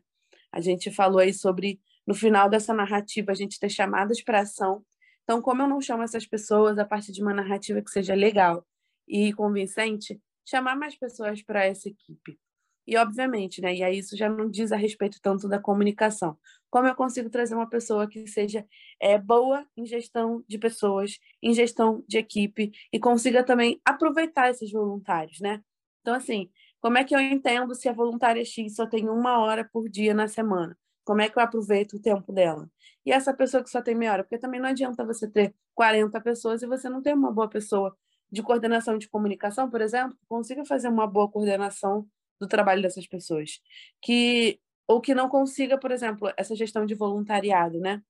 [0.51, 4.85] A gente falou aí sobre, no final dessa narrativa, a gente ter chamadas para ação.
[5.23, 8.63] Então, como eu não chamo essas pessoas a partir de uma narrativa que seja legal
[9.11, 12.39] e convincente, chamar mais pessoas para essa equipe.
[12.87, 16.37] E, obviamente, né, e aí isso já não diz a respeito tanto da comunicação.
[16.69, 18.65] Como eu consigo trazer uma pessoa que seja
[18.99, 24.71] é, boa em gestão de pessoas, em gestão de equipe, e consiga também aproveitar esses
[24.71, 25.61] voluntários, né?
[26.01, 26.49] Então, assim,
[26.79, 30.13] como é que eu entendo se a voluntária X só tem uma hora por dia
[30.13, 30.75] na semana?
[31.03, 32.67] Como é que eu aproveito o tempo dela?
[33.05, 34.23] E essa pessoa que só tem meia hora?
[34.23, 37.95] Porque também não adianta você ter 40 pessoas e você não ter uma boa pessoa
[38.31, 42.07] de coordenação de comunicação, por exemplo, consiga fazer uma boa coordenação
[42.39, 43.61] do trabalho dessas pessoas.
[44.01, 48.01] Que ou que não consiga, por exemplo, essa gestão de voluntariado, né?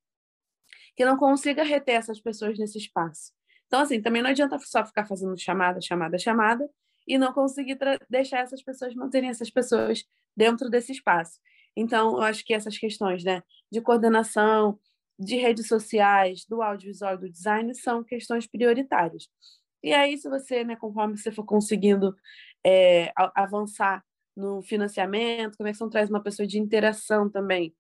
[0.96, 3.34] Que não consiga reter essas pessoas nesse espaço.
[3.68, 6.70] Então, assim, também não adianta só ficar fazendo chamada, chamada, chamada
[7.08, 7.78] e não conseguir
[8.10, 10.04] deixar essas pessoas, manterem essas pessoas
[10.36, 11.40] dentro desse espaço.
[11.76, 14.80] Então, eu acho que essas questões, né, de coordenação,
[15.18, 19.30] de redes sociais, do audiovisual, do design, são questões prioritárias.
[19.84, 22.16] E aí, se você, né, conforme você for conseguindo
[22.66, 24.04] é, avançar
[24.36, 27.74] no financiamento, como é que você traz uma pessoa de interação também,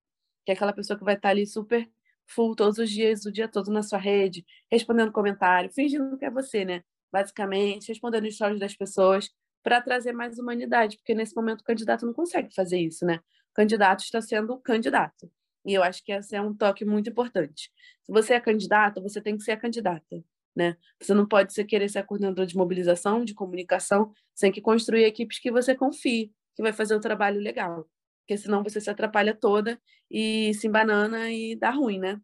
[0.46, 1.90] que é aquela pessoa que vai estar ali super
[2.28, 6.32] full todos os dias, o dia todo na sua rede, respondendo comentário, fingindo que é
[6.32, 6.84] você, né?
[7.12, 9.30] Basicamente, respondendo histórias das pessoas,
[9.64, 13.18] para trazer mais humanidade, porque nesse momento o candidato não consegue fazer isso, né?
[13.52, 15.32] O candidato está sendo candidato.
[15.66, 17.72] E eu acho que esse é um toque muito importante.
[18.04, 20.24] Se você é candidata, você tem que ser a candidata,
[20.56, 20.78] né?
[21.02, 25.06] Você não pode ser, querer ser a coordenadora de mobilização, de comunicação, sem que construir
[25.06, 27.88] equipes que você confie, que vai fazer o trabalho legal.
[28.22, 32.20] Porque senão você se atrapalha toda e se embanana e dá ruim, né?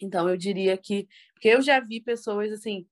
[0.00, 2.86] Então eu diria que, porque eu já vi pessoas assim,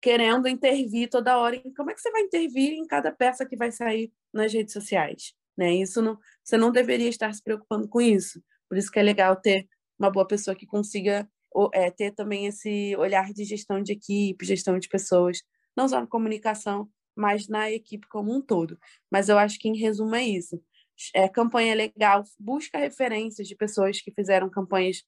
[0.00, 1.60] querendo intervir toda hora.
[1.76, 5.34] Como é que você vai intervir em cada peça que vai sair nas redes sociais?
[5.56, 5.74] Né?
[5.74, 8.42] Isso não, você não deveria estar se preocupando com isso.
[8.68, 9.66] Por isso que é legal ter
[9.98, 11.28] uma boa pessoa que consiga
[11.72, 15.42] é, ter também esse olhar de gestão de equipe, gestão de pessoas,
[15.76, 18.78] não só na comunicação, mas na equipe como um todo.
[19.10, 20.60] Mas eu acho que, em resumo, é isso.
[21.14, 25.02] É, campanha legal, busca referências de pessoas que fizeram campanhas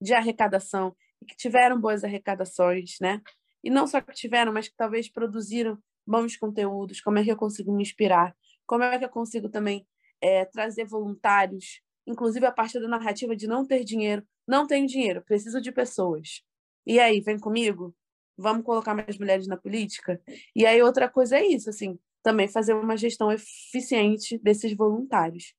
[0.00, 3.20] de arrecadação e que tiveram boas arrecadações, né?
[3.62, 7.36] e não só que tiveram, mas que talvez produziram bons conteúdos, como é que eu
[7.36, 8.34] consigo me inspirar,
[8.66, 9.86] como é que eu consigo também
[10.20, 15.22] é, trazer voluntários, inclusive a partir da narrativa de não ter dinheiro, não tenho dinheiro,
[15.22, 16.42] preciso de pessoas.
[16.86, 17.94] E aí, vem comigo?
[18.36, 20.20] Vamos colocar mais mulheres na política?
[20.54, 25.54] E aí outra coisa é isso, assim, também fazer uma gestão eficiente desses voluntários.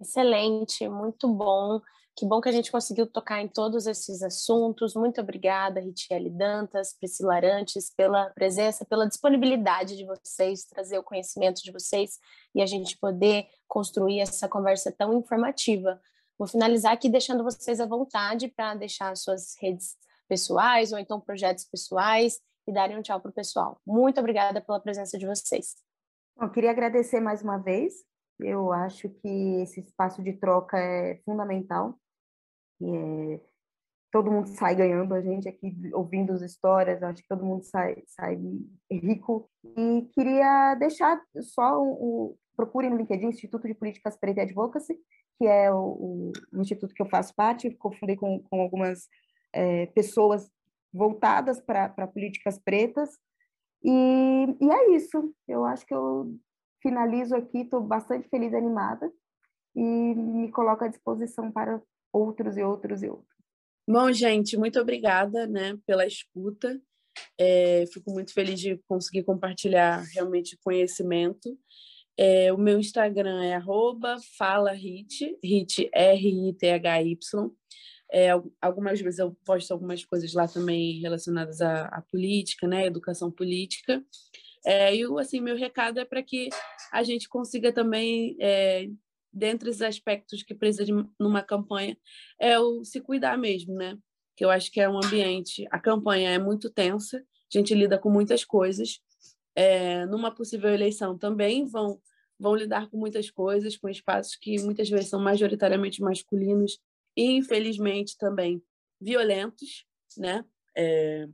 [0.00, 1.80] Excelente, muito bom.
[2.14, 4.94] Que bom que a gente conseguiu tocar em todos esses assuntos.
[4.94, 11.62] Muito obrigada, Ritiele Dantas, Priscila Arantes, pela presença, pela disponibilidade de vocês, trazer o conhecimento
[11.62, 12.18] de vocês
[12.54, 15.98] e a gente poder construir essa conversa tão informativa.
[16.38, 19.96] Vou finalizar aqui deixando vocês à vontade para deixar suas redes
[20.28, 23.80] pessoais ou então projetos pessoais e darem um tchau para o pessoal.
[23.86, 25.76] Muito obrigada pela presença de vocês.
[26.40, 27.94] Eu queria agradecer mais uma vez.
[28.40, 29.28] Eu acho que
[29.62, 31.98] esse espaço de troca é fundamental
[32.82, 33.40] é,
[34.10, 38.02] todo mundo sai ganhando, a gente aqui ouvindo as histórias, acho que todo mundo sai,
[38.06, 38.38] sai
[38.90, 39.48] rico.
[39.76, 44.98] E queria deixar só o, o procure no LinkedIn Instituto de Políticas Preta e Advocacy,
[45.38, 49.08] que é o, o instituto que eu faço parte, cofundei com, com algumas
[49.52, 50.50] é, pessoas
[50.92, 53.10] voltadas para políticas pretas.
[53.82, 56.38] E, e é isso, eu acho que eu
[56.82, 59.10] finalizo aqui, estou bastante feliz e animada
[59.74, 61.80] e me coloco à disposição para
[62.12, 63.32] outros e outros e outros.
[63.88, 66.80] Bom, gente, muito obrigada né, pela escuta.
[67.38, 71.58] É, fico muito feliz de conseguir compartilhar realmente conhecimento.
[72.16, 73.60] É, o meu Instagram é
[74.36, 77.50] @falarit, hit R-I-T-H-Y.
[78.14, 78.28] É,
[78.60, 84.04] algumas vezes eu posto algumas coisas lá também relacionadas à, à política, né, educação política.
[84.64, 86.48] É, e assim, meu recado é para que
[86.92, 88.86] a gente consiga também é,
[89.32, 91.96] dentre os aspectos que precisa de numa campanha
[92.38, 93.96] é o se cuidar mesmo, né?
[94.36, 97.98] Que eu acho que é um ambiente, a campanha é muito tensa, a gente lida
[97.98, 99.00] com muitas coisas.
[99.54, 102.00] É, numa possível eleição também vão
[102.38, 106.76] vão lidar com muitas coisas, com espaços que muitas vezes são majoritariamente masculinos
[107.16, 108.60] e infelizmente também
[109.00, 109.86] violentos,
[110.16, 110.44] né?
[110.76, 111.28] É,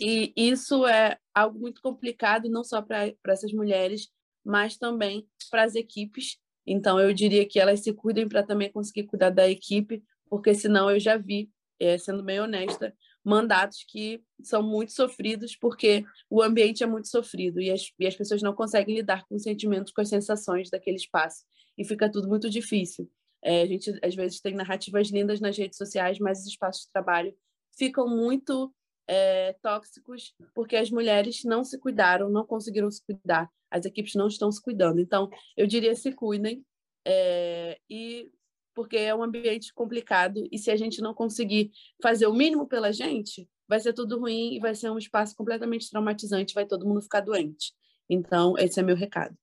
[0.00, 4.08] e isso é algo muito complicado não só para essas mulheres,
[4.42, 9.04] mas também para as equipes então, eu diria que elas se cuidem para também conseguir
[9.04, 11.48] cuidar da equipe, porque senão eu já vi,
[11.78, 12.92] é, sendo bem honesta,
[13.26, 18.14] mandatos que são muito sofridos porque o ambiente é muito sofrido e as, e as
[18.14, 21.44] pessoas não conseguem lidar com os sentimentos, com as sensações daquele espaço
[21.76, 23.10] e fica tudo muito difícil.
[23.42, 26.92] É, a gente às vezes tem narrativas lindas nas redes sociais, mas os espaços de
[26.92, 27.34] trabalho
[27.76, 28.72] ficam muito
[29.08, 34.28] é, tóxicos porque as mulheres não se cuidaram, não conseguiram se cuidar, as equipes não
[34.28, 35.00] estão se cuidando.
[35.00, 36.64] Então, eu diria se cuidem,
[37.04, 38.30] é, e
[38.76, 41.72] porque é um ambiente complicado e se a gente não conseguir
[42.02, 45.90] fazer o mínimo pela gente, vai ser tudo ruim e vai ser um espaço completamente
[45.90, 47.72] traumatizante, vai todo mundo ficar doente.
[48.08, 49.34] Então, esse é meu recado.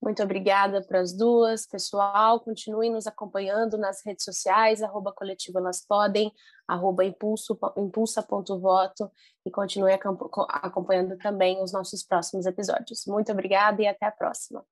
[0.00, 2.38] Muito obrigada para as duas, pessoal.
[2.40, 6.30] Continuem nos acompanhando nas redes sociais, arroba coletivo elas podem,
[6.68, 9.10] arroba impulso, impulsa.voto
[9.44, 13.04] e continue acompanhando também os nossos próximos episódios.
[13.06, 14.62] Muito obrigada e até a próxima.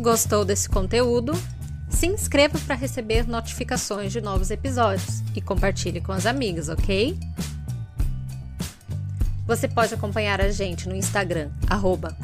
[0.00, 1.34] Gostou desse conteúdo?
[1.90, 7.18] Se inscreva para receber notificações de novos episódios e compartilhe com as amigas, ok?
[9.46, 12.16] Você pode acompanhar a gente no Instagram, arroba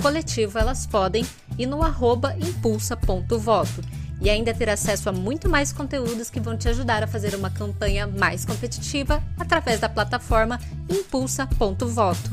[0.90, 1.26] podem
[1.58, 3.82] e no arroba impulsa.voto
[4.22, 7.50] e ainda ter acesso a muito mais conteúdos que vão te ajudar a fazer uma
[7.50, 10.58] campanha mais competitiva através da plataforma
[10.88, 12.30] impulsa.voto.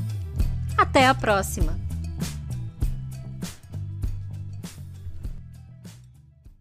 [0.77, 1.82] Até a próxima!